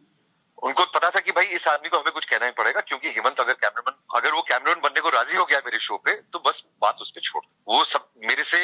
[0.62, 3.40] उनको पता था कि भाई इस आदमी को हमें कुछ कहना ही पड़ेगा क्योंकि हेमंत
[3.40, 6.64] अगर कैमरामैन अगर वो कैमरामैन बनने को राज़ी हो गया मेरे शो पे तो बस
[6.82, 8.60] बात उस पर छोड़ वो सब मेरे से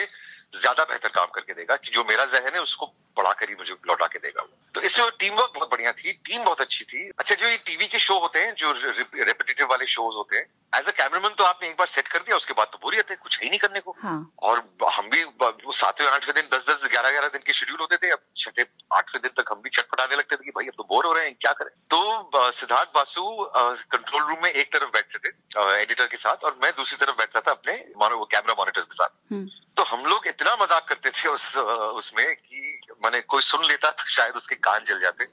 [0.53, 2.87] ज़्यादा बेहतर काम करके देगा कि जो मेरा जहन है उसको
[3.17, 6.61] बढ़ाकर ही मुझे लौटा के देगा तो इसमें टीम वर्क बहुत बढ़िया थी टीम बहुत
[6.61, 10.37] अच्छी थी। अच्छा जो ये टीवी के शो होते हैं जो रेपिटेटिव वाले शोज़ होते
[10.37, 13.11] हैं एज अ कैमरामैन तो आपने एक बार सेट कर दिया उसके बाद तो बोरियत
[13.11, 14.33] है कुछ है ही नहीं करने को। हाँ.
[14.43, 17.97] और हम भी वो सातवें आठवें दिन दस दस ग्यारह ग्यारह दिन के शेड्यूल होते
[17.97, 20.85] थे अब छठे आठवें दिन तक हम भी छटपटाने लगते थे कि भाई अब तो
[20.91, 21.71] बोर हो रहे हैं क्या करें?
[21.91, 23.25] तो सिद्धार्थ बासु
[23.57, 27.41] कंट्रोल रूम में एक तरफ़ बैठते थे एडिटर के साथ और मैं दूसरी तरफ़ बैठता
[27.41, 31.57] था अपने कैमरा मॉनिटर्स के साथ। हम्म। तो हम लोग इतना मज़ाक करते थे उस
[31.97, 35.25] उसमें कि मैंने कोई सुन लेता तो शायद उसके कान जल जाते।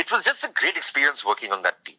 [0.00, 1.96] It was just a great experience working on that team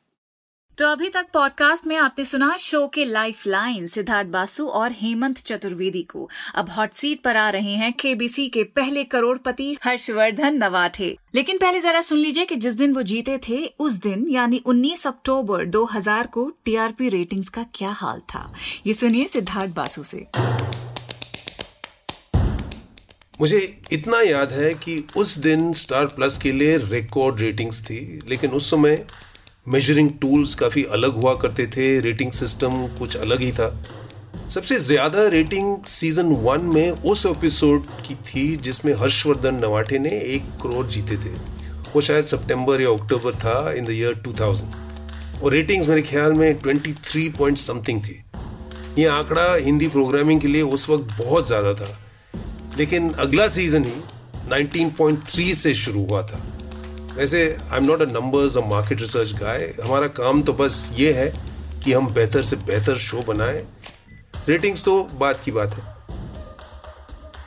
[0.77, 5.37] तो अभी तक पॉडकास्ट में आपने सुना शो के लाइफ लाइन सिद्धार्थ बासु और हेमंत
[5.39, 11.15] चतुर्वेदी को। अब हॉट सीट पर आ रहे हैं केबीसी के पहले करोड़पति हर्षवर्धन नवाठे।
[11.35, 15.05] लेकिन पहले जरा सुन लीजिए कि जिस दिन वो जीते थे उस दिन यानी 19
[15.07, 18.47] अक्टूबर 2000 को टीआरपी रेटिंग्स का क्या हाल था?
[18.87, 20.25] ये सुनिए सिद्धार्थ बासु से।
[23.39, 23.59] मुझे
[23.91, 28.69] इतना याद है कि उस दिन स्टार प्लस के लिए रिकॉर्ड रेटिंग्स थी, लेकिन उस
[28.71, 29.05] समय
[29.67, 33.69] मेजरिंग टूल्स काफ़ी अलग हुआ करते थे रेटिंग सिस्टम कुछ अलग ही था।
[34.49, 40.43] सबसे ज़्यादा रेटिंग सीज़न वन में उस एपिसोड की थी जिसमें हर्षवर्धन नवाठे ने एक
[40.63, 41.33] करोड़ जीते थे।
[41.93, 46.59] वो शायद सितंबर या अक्टूबर था इन द ईयर 2000 और रेटिंग्स मेरे ख्याल में
[46.59, 48.23] 23 पॉइंट समथिंग थी।
[48.97, 51.99] ये आंकड़ा हिंदी प्रोग्रामिंग के लिए उस वक्त बहुत ज़्यादा था।
[52.77, 54.01] लेकिन अगला सीज़न ही
[54.49, 56.43] 19.3 से शुरू हुआ था।
[57.15, 61.13] वैसे I am not a numbers और मार्केट रिसर्च गाय हमारा काम तो बस ये
[61.13, 61.33] है
[61.83, 63.67] कि हम बेहतर से बेहतर शो बनाएँ।
[64.49, 65.93] रेटिंग्स तो बात की बात है।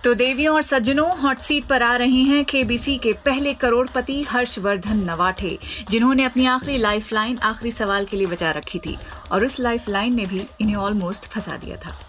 [0.05, 4.97] तो देवियों और सज्जनों हॉट सीट पर आ रहे हैं केबीसी के पहले करोड़पति हर्षवर्धन
[4.97, 5.59] नवाठे,
[5.91, 8.99] जिन्होंने अपनी आखिरी लाइफ लाइन आखिरी सवाल के लिए बचा रखी थी।
[9.33, 12.06] और उस लाइफ लाइन ने भी इन्हें ऑलमोस्ट फंसा दिया था।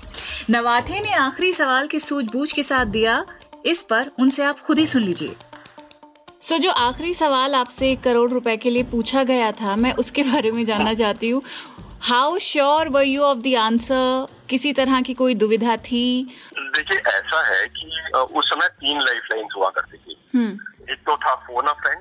[0.50, 3.26] नवाठे ने आखिरी सवाल के सूझबूझ के साथ दिया
[3.66, 5.36] इस पर उनसे आप खुद ही सुन लीजिए।
[6.42, 9.94] सो so, जो आखिरी सवाल आपसे एक करोड़ रुपए के लिए पूछा गया था मैं
[9.94, 11.42] उसके बारे में जानना चाहती हूँ।
[12.02, 16.36] How sure were you of the answer किसी तरह की कोई दुविधा थी?
[16.58, 20.60] देखिए ऐसा है कि उस समय तीन लाइफ लाइन हुआ करती थी। हम्म।
[20.92, 22.00] एक तो था फ़ोन अ फ्रेंड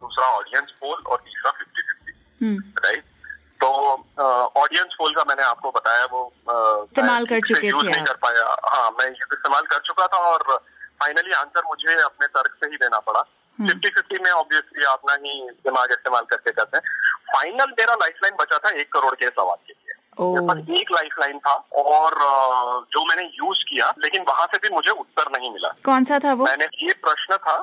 [0.00, 3.04] दूसरा ऑडियंस पोल और तीसरा फिफ्टी फिफ्टी राइट
[3.62, 3.68] तो
[4.60, 6.20] ऑडियंस पोल का मैंने आपको बताया वो
[6.84, 8.44] इस्तेमाल कर चुके थे नहीं कर पाया।
[8.74, 10.44] हाँ मैं इस्तेमाल कर चुका था और
[11.02, 15.14] फाइनली आंसर मुझे अपने तर्क से ही देना पड़ा। फिफ्टी हम्म। फिफ्टी में ऑब्वियसली अपना
[15.24, 16.84] ही दिमाग इस्तेमाल करके करते हैं।
[17.34, 21.38] फाइनल मेरा लाइफ लाइन बचा था एक करोड़ के सवाल के लिए। एक लाइफ लाइन
[21.38, 22.14] था और
[22.94, 26.32] जो मैंने यूज़ किया लेकिन वहाँ से भी मुझे उत्तर नहीं मिला। कौन सा था
[26.32, 26.44] वो?
[26.44, 27.56] मैंने ये प्रश्न था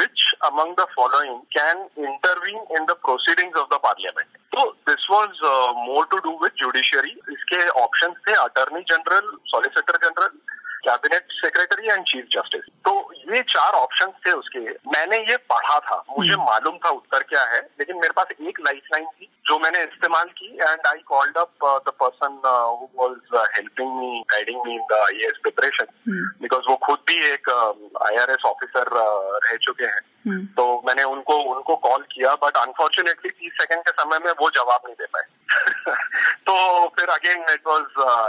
[0.00, 5.44] which among the following can intervene in the proceedings of the parliament तो this was
[5.80, 10.38] more to do with judiciary इसके ऑप्शन थे attorney general solicitor general
[10.84, 12.92] cabinet secretary and chief justice तो
[13.32, 14.60] ये चार ऑप्शंस थे उसके।
[14.92, 18.88] मैंने ये पढ़ा था। मुझे मालूम था उत्तर क्या है लेकिन मेरे पास एक लाइफ
[18.92, 23.92] लाइन थी जो मैंने इस्तेमाल की and I called up the person who was helping
[23.98, 25.92] me guiding me in the IAS preparation
[26.42, 27.50] because वो खुद भी एक
[28.06, 33.80] आईआरएस ऑफिसर रह चुके हैं। तो मैंने उनको उनको कॉल किया बट अनफॉर्चुनेटली तीस सेकंड
[33.80, 35.22] के समय में वो जवाब नहीं दे पाए।
[36.46, 37.82] तो फिर again it was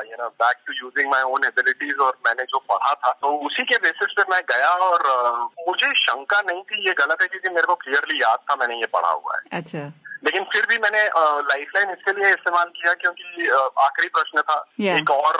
[0.09, 3.63] you know back to using my own abilities और मैंने जो पढ़ा था तो उसी
[3.63, 7.49] के बेसिस पे मैं गया और uh, मुझे शंका नहीं थी ये गलत है क्योंकि
[7.49, 9.91] मेरे को क्लियरली याद था मैंने ये पढ़ा हुआ है। अच्छा।
[10.23, 11.03] लेकिन फिर भी मैंने
[11.45, 13.47] लाइफ लाइन इसके लिए इस्तेमाल किया क्योंकि
[13.83, 14.97] आखिरी प्रश्न था। Yeah.
[14.99, 15.35] एक और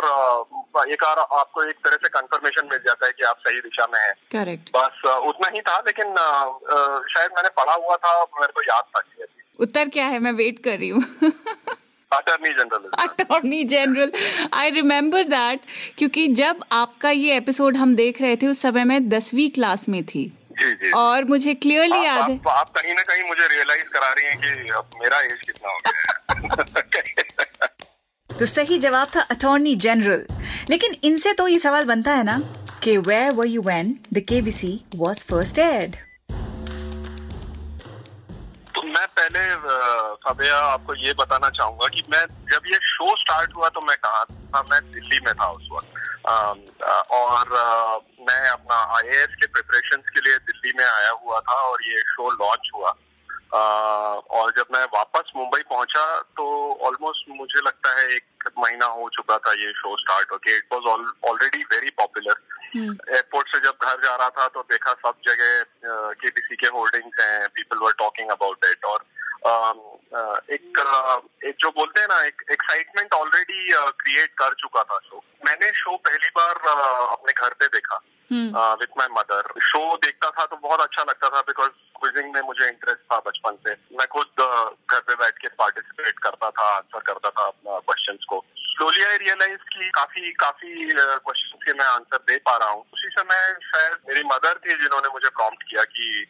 [0.91, 4.00] एक और आपको एक तरह से कंफर्मेशन मिल जाता है कि आप सही दिशा में
[4.00, 6.15] हैं। करेक्ट बस उतना ही था लेकिन
[7.13, 9.02] शायद मैंने पढ़ा हुआ था मेरे को याद था।
[9.60, 10.20] उत्तर क्या है?
[10.20, 11.04] मैं वेट कर रही हूँ।
[12.12, 14.12] Attorney general attorney general
[14.54, 15.62] I remember that
[15.98, 20.04] क्योंकि जब आपका ये एपिसोड हम देख रहे थे उस समय मैं दसवीं क्लास में
[20.06, 23.84] थी। जी जी और मुझे क्लियरली याद है। आप, आप कहीं ना कहीं मुझे रियलाइज़
[23.93, 27.69] करा रही हैं कि अब मेरा एज कितना हो गया है।
[28.39, 30.26] तो सही जवाब था अटॉर्नी जनरल
[30.69, 32.39] लेकिन इनसे तो ये सवाल बनता है ना
[32.84, 35.95] कि where were you when the KBC was first aired
[38.92, 39.42] मैं पहले
[40.24, 44.24] फबिया आपको ये बताना चाहूँगा कि मैं, जब ये शो स्टार्ट हुआ तो मैं कहा
[44.24, 44.62] था?
[44.72, 45.88] मैं दिल्ली में था उस वक्त।
[47.12, 47.50] और
[48.22, 52.30] मैं अपना आईएएस के प्रिपरेशन के लिए दिल्ली में आया हुआ था और ये शो
[52.32, 52.94] लॉन्च हुआ।
[53.54, 56.04] और जब मैं वापस मुंबई पहुँचा
[56.38, 56.46] तो
[56.82, 60.84] ऑलमोस्ट मुझे लगता है एक महीना हो चुका था ये शो स्टार्ट होके it was
[61.30, 62.36] already very popular
[62.76, 65.64] airport से जब घर जा रहा था तो देखा सब जगह
[66.14, 69.04] केबीसी के होर्डिंग्स हैं people were talking about it और
[70.52, 70.80] एक
[71.46, 73.72] एक जो बोलते हैं ना एक एक्साइटमेंट ऑलरेडी
[74.04, 76.56] क्रिएट कर चुका था शो मैंने शो पहली बार
[77.12, 78.00] अपने घर पे देखा।
[78.32, 81.70] विथ माई मदर शो देखता था तो बहुत अच्छा लगता था बिकॉज़
[82.02, 84.42] क्विजिंग में मुझे इंटरेस्ट था बचपन से। मैं खुद
[84.92, 89.18] घर पे बैठ के पार्टिसिपेट करता था आंसर करता था अपना क्वेश्चन को। स्लोली आई
[89.18, 93.98] रियलाइज़ की काफ़ी काफ़ी क्वेश्चन के मैं आंसर दे पा रहा हूँ। उसी समय शायद
[94.10, 96.26] मेरी मदर थी जिन्होंने मुझे प्रॉम्प्ट किया कि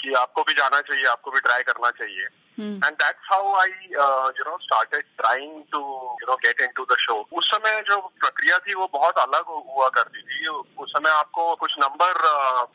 [0.00, 2.28] कि आपको भी जाना चाहिए आपको भी ट्राई करना चाहिए।
[2.58, 5.80] And that's how I you know started trying to
[6.20, 9.88] you know get into the show उस समय जो प्रक्रिया थी वो बहुत अलग हुआ
[9.96, 12.20] करती थी। उस समय आपको कुछ नंबर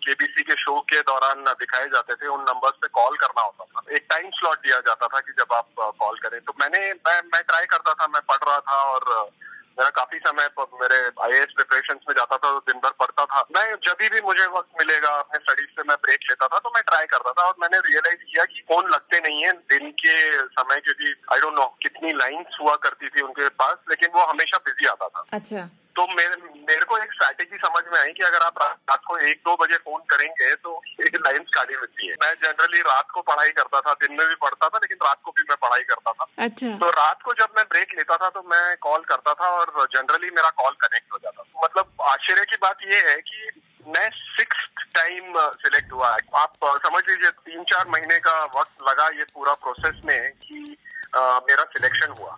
[0.06, 3.96] केबीसी के शो के दौरान दिखाए जाते थे उन नंबर्स पे कॉल करना होता था।
[3.96, 7.42] एक टाइम स्लॉट दिया जाता था कि जब आप कॉल करें। तो मैंने मैं मैं
[7.44, 9.30] ट्राई करता था मैं पढ़ रहा था और
[9.78, 10.50] मेरा काफ़ी समय
[10.82, 14.46] मेरे मेरे एस प्रिपरेशन में जाता था दिन भर पढ़ता था। मैं जब भी मुझे
[14.48, 17.56] वक्त मिलेगा, अपने स्टडीज़ से मैं ब्रेक लेता था तो मैं ट्राई करता था और
[17.62, 20.16] मैंने रियलाइज़ किया कि फ़ोन लगते नहीं है दिन के
[20.48, 24.58] समय, क्योंकि आई डोंट नो कितनी लाइन्स हुआ करती थी उनके पास, लेकिन वो हमेशा
[24.66, 26.36] बिज़ी आता था। अच्छा। तो मेरे
[26.68, 29.78] मेरे को एक स्ट्रैटेजी समझ में आई कि अगर आप रात को एक दो बजे
[29.78, 33.94] फ़ोन करेंगे तो ये लाइंस खाली मिलती है। मैं जनरली रात को पढ़ाई करता था
[33.94, 36.90] दिन में भी पढ़ता था लेकिन रात को भी मैं पढ़ाई करता था। अच्छा। तो
[36.90, 40.50] रात को जब मैं ब्रेक लेता था तो मैं कॉल करता था और जनरली मेरा
[40.50, 45.34] कॉल कनेक्ट हो जाता था। मतलब आश्चर्य की बात ये है कि मैं सिक्स टाइम
[45.38, 50.02] सिलेक्ट हुआ। है आप समझ लीजिए तीन चार महीने का वक्त लगा ये पूरा प्रोसेस
[50.06, 50.78] में कि
[51.16, 52.38] अ, मेरा सिलेक्शन हुआ।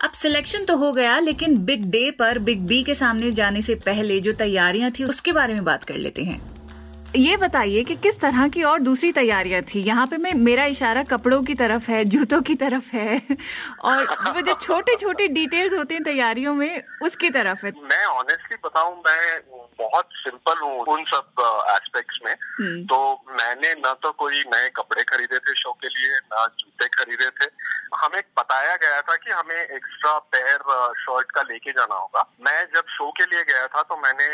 [0.00, 3.74] अब सिलेक्शन तो हो गया, लेकिन बिग डे पर बिग बी के सामने जाने से
[3.74, 6.40] पहले जो तैयारियाँ थी, उसके बारे में बात कर लेते हैं।
[7.16, 9.80] ये बताइए कि किस तरह की और दूसरी तैयारियाँ थी?
[9.80, 13.20] यहाँ पे मैं मेरा इशारा कपड़ों की तरफ़ है जूतों की तरफ़ है।
[13.80, 18.56] और वो जो छोटे छोटे डिटेल्स होते हैं तैयारियों में उसकी तरफ़ है। मैं ऑनेस्टली
[18.64, 19.40] बताऊँ मैं
[19.78, 22.34] बहुत सिंपल हूँ उन सब एस्पेक्ट्स में।
[22.86, 22.98] तो
[23.30, 27.50] मैंने न तो कोई नए कपड़े खरीदे थे शो के लिए न जूते खरीदे थे।
[27.96, 30.58] हमें बताया गया था कि हमें एक्स्ट्रा पैर
[30.98, 34.28] शर्ट का लेके जाना होगा। मैं जब शो के लिए गया था तो मैंने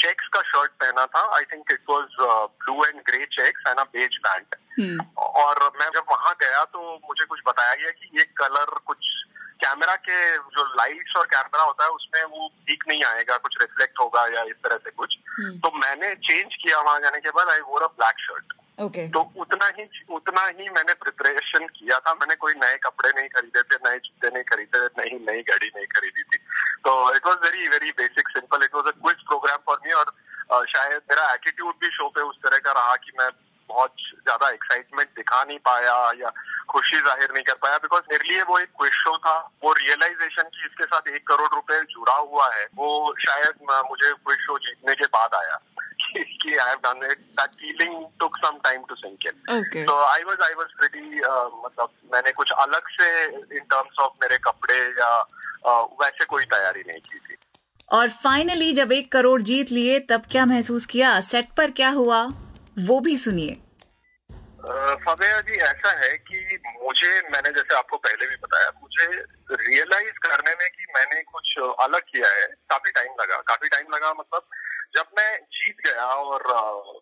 [0.00, 2.16] चेक्स का शर्ट पहना था। I think it was
[2.62, 4.54] blue and grey checks and a beige pant
[5.38, 9.08] और मैं जब वहाँ गया तो मुझे कुछ बताया गया कि ये कलर कुछ
[9.64, 10.18] कैमरा के
[10.54, 14.42] जो लाइट्स और कैमरा होता है उसमें वो ठीक नहीं आएगा कुछ रिफ्लेक्ट होगा या
[14.50, 15.16] इस तरह से कुछ।
[15.64, 19.20] तो मैंने चेंज किया वहाँ जाने के बाद I wore a black shirt okay तो
[19.36, 19.84] उतना ही
[20.16, 24.30] उतना ही मैंने प्रिपरेशन किया था। मैंने कोई नए कपड़े नहीं खरीदे थे नए जूते
[24.34, 26.38] नहीं खरीदे थे नई घड़ी नहीं खरीदी थी।
[26.86, 29.19] तो it was very very basic simple it was a quiz
[30.52, 33.28] शायद मेरा एटीट्यूड भी शो पे उस तरह का रहा कि मैं
[33.68, 36.32] बहुत ज़्यादा एक्साइटमेंट दिखा नहीं पाया या
[36.70, 40.42] खुशी ज़ाहिर नहीं कर पाया बिकॉज़ मेरे लिए वो एक क्विज शो था। वो रियलाइजेशन
[40.42, 43.54] की इसके साथ एक करोड़ रुपए जुड़ा हुआ है वो शायद
[43.90, 45.58] मुझे क्विज शो जीतने के बाद आया।
[46.14, 50.22] कि- I have done it that feeling took some time to sink in तो I
[50.22, 51.20] was I was pretty
[51.64, 55.28] मतलब मैंने कुछ अलग से इन टर्म्स ऑफ़ मेरे कपड़े या
[55.68, 57.36] uh, वैसे कोई तैयारी नहीं की थी।
[57.92, 61.20] और फाइनली जब एक करोड़ जीत लिए, तब क्या महसूस किया?
[61.20, 62.22] सेट पर क्या हुआ?
[62.78, 63.56] वो भी सुनिए।
[65.04, 69.06] फबेया जी, ऐसा है कि मुझे, मैंने जैसे आपको पहले भी बताया, मुझे
[69.52, 74.10] रियलाइज़ करने में कि मैंने कुछ अलग किया है। काफ़ी टाइम लगा, काफ़ी टाइम लगा
[74.10, 74.42] मतलब
[74.96, 76.42] जब मैं जीत गया और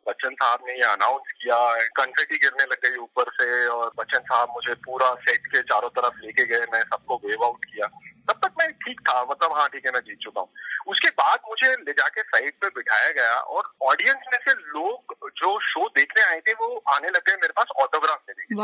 [0.09, 1.59] बच्चन साहब ने ये अनाउंस किया
[1.99, 6.18] कन्फेटी गिरने लग गई ऊपर से और बच्चन साहब मुझे पूरा सेट के चारों तरफ़
[6.24, 7.86] लेके गए मैं सबको वेव आउट किया।
[8.30, 10.49] तब तक मैं ठीक था मतलब हाँ ठीक है मैं जीत चुका हूँ।
[10.86, 15.59] उसके बाद मुझे ले जाके साइड पे बिठाया गया और ऑडियंस में से लोग जो
[15.61, 18.55] शो देखने आए थे वो आने लग गए मेरे पास ऑटोग्राफ देने के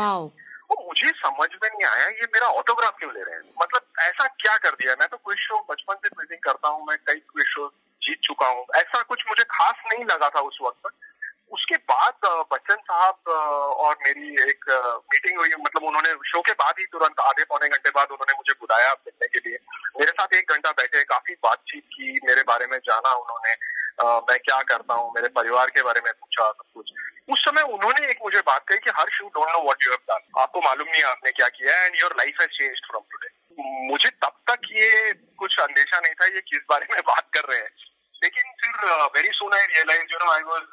[0.71, 3.41] वो मुझे समझ में नहीं आया ये मेरा ऑटोग्राफ क्यों ले रहे हैं?
[3.61, 4.95] मतलब ऐसा क्या कर दिया?
[4.99, 7.67] मैं तो क्विज शो बचपन से क्विजिंग करता हूँ मैं कई क्विज शो
[8.07, 10.93] जीत चुका हूँ। ऐसा कुछ मुझे खास नहीं लगा था उस वक्त।
[11.53, 13.29] उसके बाद बच्चन साहब
[13.79, 14.65] और मेरी एक
[15.13, 18.53] मीटिंग हुई। मतलब उन्होंने शो के बाद ही तुरंत आधे पौने घंटे बाद उन्होंने मुझे
[18.61, 19.57] बुलाया मिलने के लिए।
[19.99, 23.53] मेरे साथ एक घंटा बैठे काफ़ी बातचीत की मेरे बारे में जाना उन्होंने।
[24.01, 26.91] आ, मैं क्या करता हूँ मेरे परिवार के बारे में पूछा सब कुछ।
[27.29, 30.01] उस समय उन्होंने एक मुझे बात कही कि Harsh you don't know what you have
[30.09, 33.29] done आपको मालूम नहीं आपने क्या किया and your life has change from today
[33.91, 37.59] मुझे तब तक ये कुछ अंदेशा नहीं था ये किस बारे में बात कर रहे
[37.59, 37.73] हैं।
[38.23, 38.73] लेकिन फिर
[39.15, 40.63] very soon I realise you know I was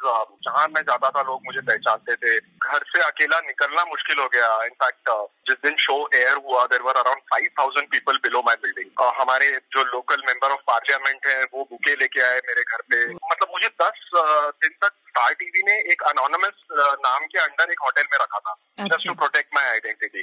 [0.47, 4.49] जहाँ मैं जाता था लोग मुझे पहचानते थे। घर से अकेला निकलना मुश्किल हो गया।
[4.65, 8.57] इनफैक्ट uh, जिस दिन शो एयर हुआ there were around five thousand people below my
[8.63, 13.05] building हमारे जो लोकल मेंबर ऑफ़ पार्लियामेंट है वो बुके लेके आए मेरे घर पे।
[13.13, 17.73] मतलब मुझे दस uh, दिन तक स्टार टीवी ने एक अनोनमस uh, नाम के अंडर
[17.73, 20.23] एक होटल में रखा था just to protect my identity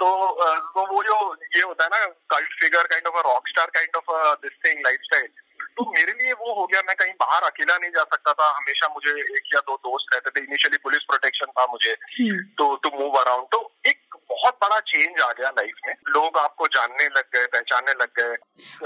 [0.00, 0.06] तो
[0.90, 1.16] वो जो
[1.56, 4.12] ये होता है ना cult figure kind of a rock star kind of
[4.44, 5.28] this thing lifestyle
[5.78, 8.88] तो मेरे लिए वो हो गया मैं कहीं बाहर अकेला नहीं जा सकता था हमेशा
[8.88, 11.94] मुझे एक या दो दोस्त रहते थे इनिशियली पुलिस प्रोटेक्शन था मुझे।
[12.60, 16.66] तो टू मूव अराउंड तो एक बहुत बड़ा चेंज आ गया लाइफ में लोग आपको
[16.76, 18.36] जानने लग गए पहचानने लग गए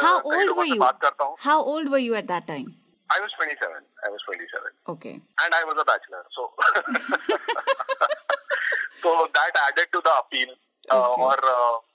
[0.03, 2.75] हाउ ओल्ड वर यू बात करता हूँ how old were you at that time
[3.11, 3.83] I was 27.
[4.05, 4.71] I was 27.
[4.93, 5.11] Okay.
[5.43, 6.23] And I was a bachelor.
[6.37, 6.47] So,
[9.03, 10.57] so that added to the appeal.
[10.87, 11.23] Okay.
[11.23, 11.41] और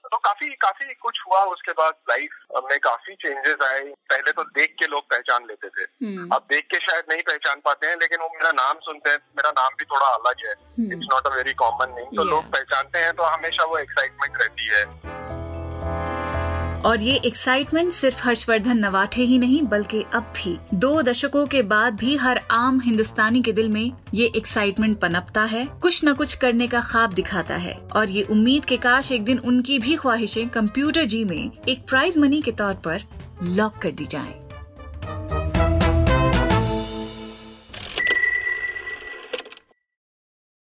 [0.04, 2.32] तो काफ़ी काफ़ी कुछ हुआ उसके बाद लाइफ
[2.70, 6.36] में काफ़ी चेंजेस आए पहले तो देख के लोग पहचान लेते थे hmm.
[6.36, 9.52] अब देख के शायद नहीं पहचान पाते हैं लेकिन वो मेरा नाम सुनते हैं मेरा
[9.52, 10.52] नाम भी थोड़ा अलग है
[10.88, 12.30] it's not a very common name तो yeah.
[12.30, 15.31] लोग पहचानते हैं तो हमेशा वो एक्साइटमेंट रहती है
[16.86, 21.96] और ये एक्साइटमेंट सिर्फ़ हर्षवर्धन नवाठे ही नहीं, बल्कि अब भी दो दशकों के बाद
[21.96, 26.68] भी हर आम हिंदुस्तानी के दिल में ये एक्साइटमेंट पनपता है, कुछ न कुछ करने
[26.68, 31.06] का ख्वाब दिखाता है और ये उम्मीद के काश एक दिन उनकी भी ख्वाहिशें कंप्यूटर
[31.06, 33.04] जी में एक प्राइज मनी के तौर पर
[33.44, 34.41] लॉक कर दी जाएँ।